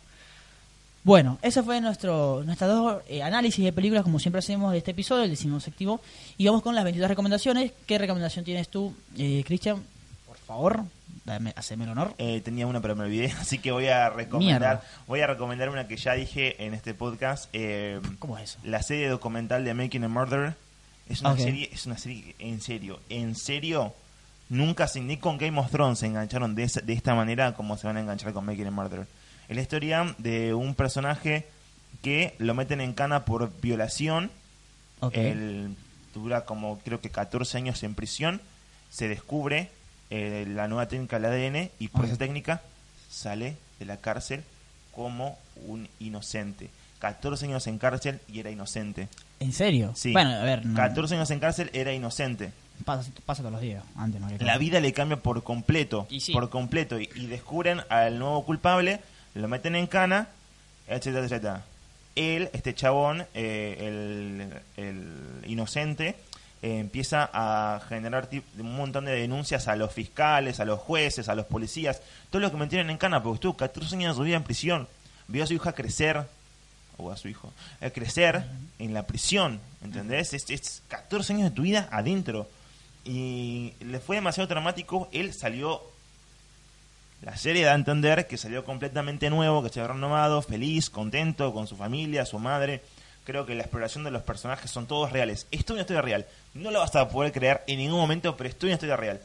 [1.04, 4.92] Bueno, ese fue nuestro nuestras dos eh, análisis de películas, como siempre hacemos de este
[4.92, 6.00] episodio, el decimoséptimo.
[6.38, 7.72] Y vamos con las 22 recomendaciones.
[7.86, 9.82] ¿Qué recomendación tienes tú, eh, Cristian?
[10.26, 10.84] Por favor,
[11.24, 12.14] dame, haceme el honor.
[12.18, 14.82] Eh, tenía una pero me olvidé, así que voy a recomendar Mierda.
[15.08, 17.48] voy a recomendar una que ya dije en este podcast.
[17.52, 18.58] eh, ¿Cómo es eso?
[18.62, 20.54] la serie documental de Making a Murder
[21.08, 23.92] es una serie es una serie en serio en serio
[24.48, 27.88] nunca ni con Game of Thrones se engancharon de, esa- de esta manera como se
[27.88, 29.06] van a enganchar con Making a Murder
[29.52, 31.46] es la historia de un personaje
[32.02, 34.30] que lo meten en cana por violación
[35.12, 35.74] él
[36.14, 38.40] dura como creo que 14 años en prisión
[38.90, 39.68] se descubre
[40.10, 42.62] eh, la nueva técnica del ADN y por esa técnica
[43.10, 44.42] sale de la cárcel
[44.92, 49.08] como un inocente 14 años en cárcel y era inocente
[49.40, 49.92] ¿En serio?
[49.96, 50.12] Sí.
[50.12, 52.52] Bueno, a ver, no, 14 años en cárcel era inocente.
[52.84, 53.82] pasa, pasa todos los días.
[53.96, 56.06] Antes no había La vida le cambia por completo.
[56.10, 56.32] Y sí.
[56.32, 57.00] Por completo.
[57.00, 59.00] Y, y descubren al nuevo culpable,
[59.34, 60.28] lo meten en cana,
[60.86, 61.64] etcétera, etcétera.
[62.14, 66.16] Él, este chabón, eh, el, inocente,
[66.60, 68.28] eh, empieza a generar
[68.58, 72.50] un montón de denuncias a los fiscales, a los jueces, a los policías, todo lo
[72.50, 74.88] que metieron en cana, porque estuvo 14 años de su vida en prisión.
[75.28, 76.26] Vio a su hija crecer,
[76.98, 78.44] o a su hijo, eh, crecer
[78.78, 80.34] en la prisión, ¿entendés?
[80.34, 82.48] Es, es 14 años de tu vida adentro.
[83.04, 85.82] Y le fue demasiado traumático, él salió,
[87.22, 91.52] la serie da a entender que salió completamente nuevo, que se había renovado, feliz, contento
[91.52, 92.82] con su familia, su madre.
[93.24, 95.46] Creo que la exploración de los personajes son todos reales.
[95.52, 96.26] Esto es una historia real.
[96.54, 99.20] No lo vas a poder creer en ningún momento, pero esto es una historia real.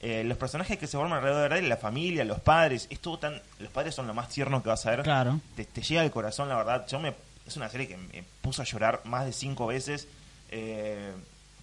[0.00, 3.18] Eh, los personajes que se forman alrededor de él, la familia, los padres, es todo
[3.18, 5.38] tan, los padres son lo más tierno que vas a ver Claro.
[5.54, 6.86] te, te llega al corazón, la verdad.
[6.88, 7.12] Yo me,
[7.46, 10.08] es una serie que me puso a llorar más de cinco veces
[10.50, 11.12] eh,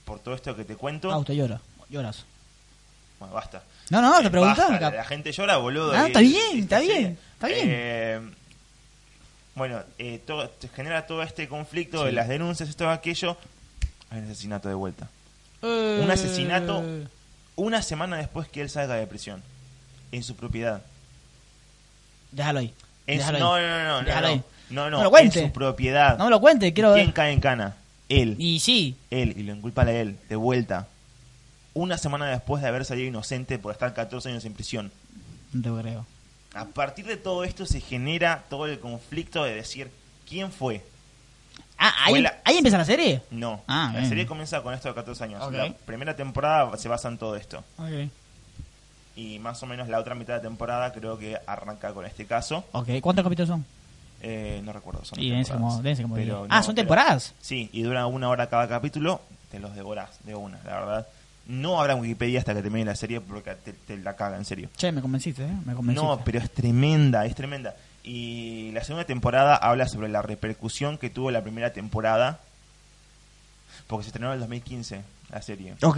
[0.06, 1.12] por todo esto que te cuento.
[1.12, 1.60] Auto llora.
[1.90, 2.26] Lloras.
[3.20, 3.64] Bueno, basta.
[3.90, 4.70] No, no, te Eh, preguntaba.
[4.70, 5.92] basta, La gente llora, boludo.
[5.94, 7.66] Ah, está bien, está bien, está bien.
[7.70, 8.20] Eh,
[9.56, 12.16] bueno, eh, todo, te genera todo este conflicto de Sí.
[12.16, 13.36] las denuncias, esto aquello.
[14.10, 15.10] Hay un asesinato de vuelta.
[15.62, 16.84] Eh, Un asesinato
[17.58, 19.44] una semana después que él salga de prisión.
[20.12, 20.82] En su propiedad.
[22.32, 22.74] Déjalo ahí.
[23.06, 23.64] En su- déjalo ahí.
[23.64, 24.44] no, no, no, no, Déjalo no, ahí.
[24.70, 25.42] no, no, No lo en cuente.
[25.48, 26.18] su propiedad.
[26.18, 27.14] No me lo cuente, quiero ¿Quién ver.
[27.14, 27.76] cae en cana?
[28.08, 28.36] Él.
[28.40, 30.88] Y sí, Él, y lo inculpan a él, de vuelta.
[31.74, 34.92] Una semana después de haber salido inocente por estar 14 años en prisión.
[35.54, 36.06] no te creo.
[36.56, 39.92] A partir de todo esto se genera todo el conflicto de decir
[40.28, 40.84] quién fue.
[41.78, 43.22] Ah, ahí, Fue la- ahí empieza la serie.
[43.32, 44.10] No, Ah, la bien.
[44.10, 45.52] serie comienza con esto de 14 años.
[45.54, 47.64] La primera temporada se basa en todo esto.
[47.78, 48.10] Ok.
[49.16, 52.66] Y más o menos la otra mitad de temporada creo que arranca con este caso.
[52.72, 53.66] Ok, ¿cuántos capítulos son?
[54.22, 55.52] Eh, no recuerdo, son Y temporadas.
[56.02, 57.34] como, Pero no, Ah, son pero- temporadas.
[57.42, 61.08] Sí, y dura una hora cada capítulo, te los devorás de una, la verdad.
[61.50, 64.70] No habrá Wikipedia hasta que termine la serie porque te, te la caga, en serio.
[64.78, 65.58] Che, me convenciste, ¿eh?
[65.66, 66.08] Me convenciste.
[66.08, 67.76] No, pero es tremenda, es tremenda.
[68.04, 72.40] Y la segunda temporada habla sobre la repercusión que tuvo la primera temporada,
[73.90, 75.74] porque se estrenó en el 2015 la serie.
[75.82, 75.98] Ok.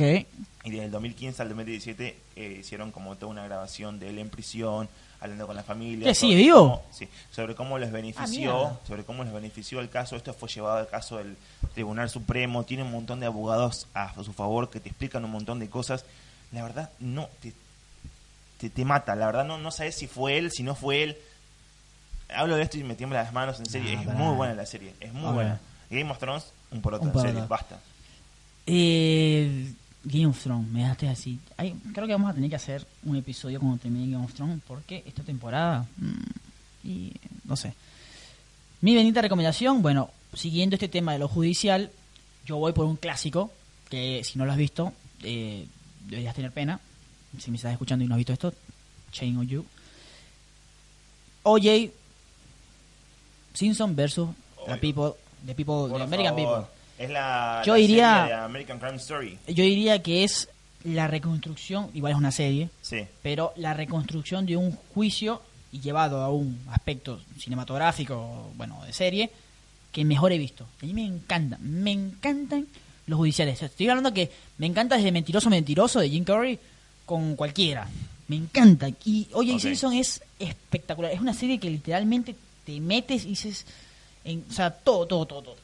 [0.64, 4.30] Y desde el 2015 al 2017 eh, hicieron como toda una grabación de él en
[4.30, 4.88] prisión,
[5.20, 6.08] hablando con la familia.
[6.08, 6.82] ¿Qué, sigue vivo?
[6.92, 8.80] sí, sobre cómo les Ah, benefició, mierda.
[8.88, 10.16] sobre cómo les benefició el caso.
[10.16, 11.36] Esto fue llevado al caso del
[11.74, 12.64] Tribunal Supremo.
[12.64, 16.06] Tiene un montón de abogados a su favor que te explican un montón de cosas.
[16.54, 17.52] La verdad, no, te,
[18.58, 19.16] te, te mata.
[19.16, 21.18] La verdad, no, no sabes si fue él, si no fue él.
[22.34, 23.92] Hablo de esto y me tiemblan las manos, en serio.
[23.96, 24.18] No, es pará.
[24.18, 25.60] muy buena la serie, es muy buena.
[25.90, 27.80] Game of Thrones, un por otro, Un en serio, basta.
[28.66, 31.40] Eh, Game of Thrones, me dejaste así.
[31.94, 35.04] Creo que vamos a tener que hacer un episodio cuando termine Game of Thrones, porque
[35.06, 35.86] esta temporada.
[35.98, 37.12] mm, y
[37.46, 37.74] no sé.
[38.82, 41.92] Mi bendita recomendación, bueno, siguiendo este tema de lo judicial,
[42.46, 43.52] yo voy por un clásico,
[43.90, 45.68] que si no lo has visto, eh,
[46.08, 46.80] deberías tener pena.
[47.38, 48.54] Si me estás escuchando y no has visto esto,
[49.12, 49.66] Chain of You.
[51.44, 51.92] OJ
[53.54, 54.30] Simpson versus
[54.66, 54.78] The.
[54.78, 55.14] People,
[55.46, 56.62] the people, Por the American favor.
[56.66, 56.82] People.
[57.06, 59.38] Es la, Yo la iría- serie de American Crime Story.
[59.48, 60.50] Yo diría que es
[60.84, 63.06] la reconstrucción, igual es una serie, Sí.
[63.24, 69.32] pero la reconstrucción de un juicio y llevado a un aspecto cinematográfico, bueno, de serie,
[69.92, 70.66] que mejor he visto.
[70.82, 72.68] A mí me encanta, me encantan
[73.08, 73.62] los judiciales.
[73.62, 76.60] Estoy hablando que me encanta desde Mentiroso Mentiroso de Jim Curry
[77.06, 77.88] con cualquiera.
[78.28, 78.88] Me encanta.
[79.06, 79.54] Y O.J.
[79.56, 79.60] Ok.
[79.60, 81.12] Simpson es espectacular.
[81.12, 82.36] Es una serie que literalmente
[82.66, 83.66] te metes y dices...
[84.24, 85.56] En, o sea, todo, todo, todo, todo.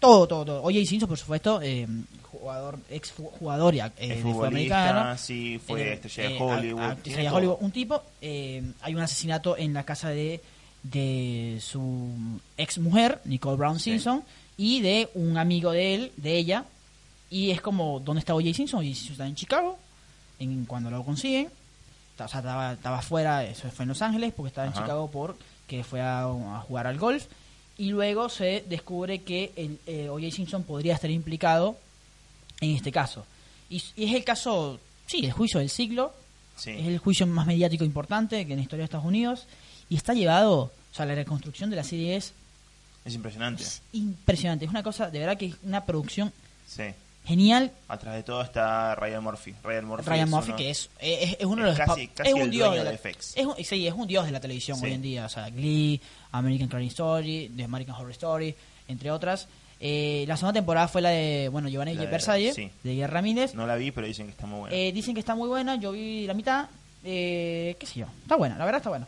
[0.00, 0.62] Todo, todo, todo.
[0.62, 0.84] O.J.
[0.86, 1.86] Simpson, por supuesto, eh,
[2.30, 5.16] jugador, ex jugador y eh, americano.
[5.16, 6.80] sí, fue Eh, estrella de eh, Hollywood.
[6.82, 7.36] a- a- tiene estrella de.
[7.36, 7.56] Hollywood.
[7.60, 10.42] Un tipo, eh, hay un asesinato en la casa de,
[10.82, 12.10] de su
[12.58, 13.92] ex mujer, Nicole Brown Sí.
[13.92, 14.22] Simpson,
[14.58, 16.64] y de un amigo de él, de ella.
[17.30, 18.52] Y es como, ¿dónde está O.J.
[18.52, 18.80] Simpson?
[18.80, 18.94] O.J.
[18.94, 19.78] Simpson está en Chicago,
[20.38, 21.46] en, cuando lo consiguen.
[21.46, 24.82] O sea, estaba, estaba fuera, eso fue en Los Ángeles, porque estaba en Ajá.
[24.82, 27.24] Chicago porque fue a, a jugar al golf.
[27.76, 30.30] Y luego se descubre que el, eh, O.J.
[30.30, 31.76] Simpson podría estar implicado
[32.60, 33.26] en este caso.
[33.68, 36.14] Y, y es el caso, sí, el juicio del siglo.
[36.56, 36.70] Sí.
[36.70, 39.46] Es el juicio más mediático importante que en la historia de Estados Unidos.
[39.90, 42.32] Y está llevado, o sea, la reconstrucción de la serie es,
[43.04, 43.62] Es impresionante.
[43.64, 44.64] es impresionante.
[44.64, 46.32] Es una cosa, de verdad que es una producción
[46.68, 46.84] Sí.
[47.24, 47.72] Genial.
[47.88, 49.54] Atrás de todo está Ryan Murphy.
[49.62, 51.78] Ryan Murphy, Ryan es Murphy, uno- que es, es, es uno de los...
[51.78, 53.36] casi- casi es un el dios dueño de de la, FX.
[53.36, 54.84] es un- sí, es un dios de la televisión Sí.
[54.86, 55.24] hoy en día.
[55.24, 56.00] O sea, Glee,
[56.32, 58.54] American Crime Story, The American Horror Story,
[58.88, 59.48] entre otras.
[59.80, 62.70] Eh, la segunda temporada fue la de, bueno, Giovanni de- sí.
[62.82, 63.54] de Guillermo Ramírez.
[63.54, 64.76] No la vi, pero dicen que está muy buena.
[64.76, 66.66] Eh, dicen que está muy buena, yo vi la mitad,
[67.04, 69.06] eh, qué sé yo, está buena, la verdad está buena.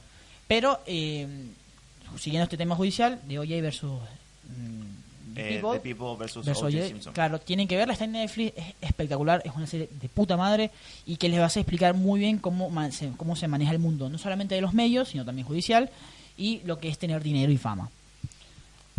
[0.49, 1.27] Pero, eh,
[2.19, 4.01] siguiendo este tema judicial, de OJ versus
[4.49, 4.86] mm,
[5.37, 6.89] Eh, People, The People versus versus O.J.
[6.89, 7.13] Simpson.
[7.13, 10.71] claro, tienen que verla, está en Netflix, es espectacular, es una serie de puta madre
[11.07, 14.09] y que les va a explicar muy bien cómo, se, cómo se maneja el mundo,
[14.09, 15.91] no solamente de los medios, sino también judicial
[16.39, 17.91] y lo que es tener dinero y fama.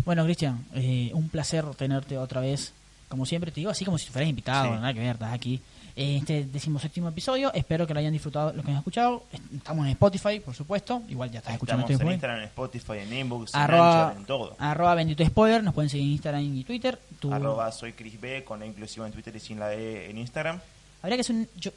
[0.04, 2.72] Bueno, Cristian, eh, un placer tenerte otra vez.
[3.08, 4.74] Como siempre te digo, así como si fueras invitado, Sí.
[4.74, 5.60] nada que ver, estás aquí.
[6.00, 9.24] En este decimoséptimo episodio, espero que lo hayan disfrutado los que han escuchado.
[9.52, 11.02] Estamos en Spotify, por supuesto.
[11.08, 12.14] Igual ya estás escuchando Estamos este en después.
[12.14, 14.56] Instagram, en Spotify, en Inbox, en Arroba, Anchor, en todo.
[14.60, 17.00] arroba bendito spoiler, nos pueden seguir en Instagram y Twitter.
[17.18, 20.18] Tu- Arroba soy Chris B con la inclusiva en Twitter y sin la E en
[20.18, 20.60] Instagram.
[21.02, 21.48] Habría que hacer un...
[21.56, 21.72] Yo,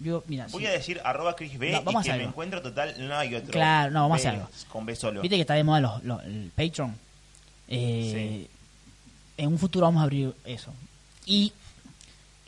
[0.00, 0.66] yo mira, Voy sí.
[0.68, 3.16] a decir arroba Chris B No, vamos a y que hacer me encuentro total no
[3.16, 3.52] hay otro.
[3.52, 4.48] Claro, no, vamos a hacer algo.
[4.72, 5.20] Con B solo.
[5.22, 6.96] Viste que está de moda los, los- el Patreon.
[7.68, 8.48] Eh,
[9.36, 10.72] En un futuro vamos a abrir eso.
[11.26, 11.52] Y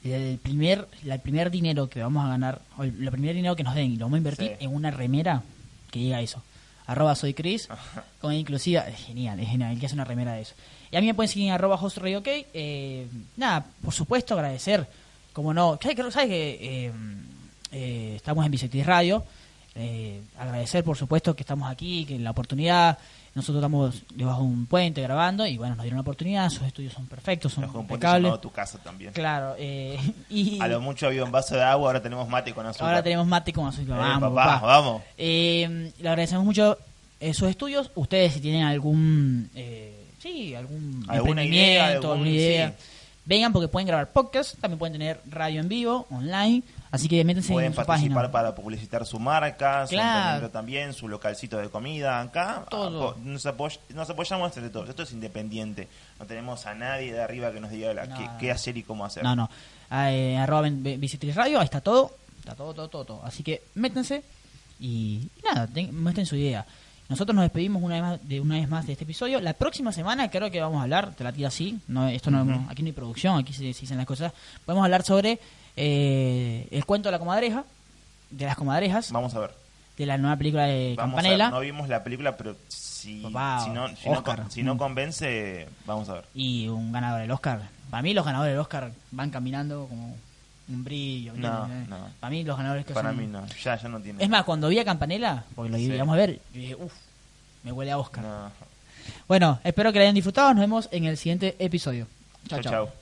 [0.05, 3.57] el primer, la- el primer dinero que vamos a ganar, o el, el primer dinero
[3.57, 4.65] que nos den, y lo vamos a invertir Sí.
[4.65, 5.43] en una remera
[5.91, 6.43] que diga eso.
[6.87, 7.69] Arroba soy Chris,
[8.21, 8.83] con inclusiva.
[8.83, 10.55] Es genial, es genial, el que hace una remera de eso.
[10.93, 12.29] Y a mí me pueden seguir en arroba host ok.
[12.29, 14.87] Eh, nada, por supuesto agradecer,
[15.33, 16.93] como no, ¿sabes que, sabes que eh,
[17.73, 19.25] eh, estamos en Bisectis Radio?
[19.77, 22.97] Eh, agradecer, por supuesto, que estamos aquí, que la oportunidad,
[23.35, 26.93] nosotros estamos debajo de un puente grabando y bueno, nos dieron la oportunidad, sus estudios
[26.93, 28.41] son perfectos, son puente impecables.
[28.41, 29.13] tu casa también.
[29.13, 29.99] Claro, eh,
[30.31, 32.87] y A lo mucho había un vaso de agua, ahora tenemos mate con azúcar.
[32.89, 33.97] ahora tenemos mate con azúcar.
[33.97, 34.67] Eh, vamos, papá, papá.
[34.67, 35.03] vamos.
[35.19, 36.79] Eh, le agradecemos mucho
[37.33, 37.91] sus estudios.
[37.97, 39.51] Ustedes, si tienen algún.
[39.57, 42.69] eh, sí, algún Alguna emprendimiento, idea, algún- alguna idea.
[42.79, 42.85] sí.
[43.27, 47.55] Vengan porque pueden grabar podcast, también pueden tener radio en vivo, online, así que métanse
[47.55, 48.31] Pueden en su participar página.
[48.33, 50.11] para publicitar su marca, su Claro.
[50.19, 52.21] emprendimiento también, su localcito de comida.
[52.21, 53.15] Acá Todo.
[53.15, 54.91] apo- nos, apoy- nos apoyamos entre todos.
[54.91, 55.89] Esto es independiente.
[56.21, 58.19] No tenemos a nadie de arriba que nos diga la- No.
[58.19, 59.23] qué, qué hacer y cómo hacer.
[59.23, 59.49] No, no.
[59.89, 62.15] Ah, eh, arroba Visitriz Radio, ahí está todo.
[62.41, 63.25] Está todo, todo, todo, todo.
[63.25, 64.23] Así que métanse
[64.79, 66.67] y, y nada, ten- muestren su idea.
[67.09, 69.41] Nosotros nos despedimos una vez, más de, una vez más de este episodio.
[69.41, 72.43] La próxima semana creo que vamos a hablar, te la tiro así, no, esto no,
[72.43, 72.67] Ujú.
[72.71, 74.33] aquí no hay producción, aquí se, se dicen las cosas.
[74.65, 75.39] Podemos hablar sobre
[75.77, 77.65] eh, el cuento de la comadreja,
[78.31, 79.51] de las comadrejas, Vamos a ver.
[79.99, 81.53] de la nueva película de Vamos a Campanella ver.
[81.55, 84.37] No vimos la película, pero si, Papá, si, no, si, no, Oscar.
[84.43, 86.25] con- si no convence, vamos a ver.
[86.35, 87.61] y un ganador del Oscar.
[87.91, 90.17] Para mí los ganadores del Oscar van caminando como
[90.69, 91.33] un brillo.
[91.37, 91.89] No, ¿entendés?
[91.89, 92.09] no.
[92.21, 94.23] Para mí los ganadores que Para son- mí no, ya, ya no tiene.
[94.23, 95.85] Es más, cuando vi a Campanella, porque lo Sí.
[95.85, 96.93] íbamos a ver, yo dije, uff,
[97.63, 98.25] me huele a Oscar.
[98.25, 98.51] No.
[99.29, 100.55] Bueno, espero que la hayan disfrutado.
[100.55, 102.07] Nos vemos en el siguiente episodio.
[102.49, 102.93] Chao, Chao, chao.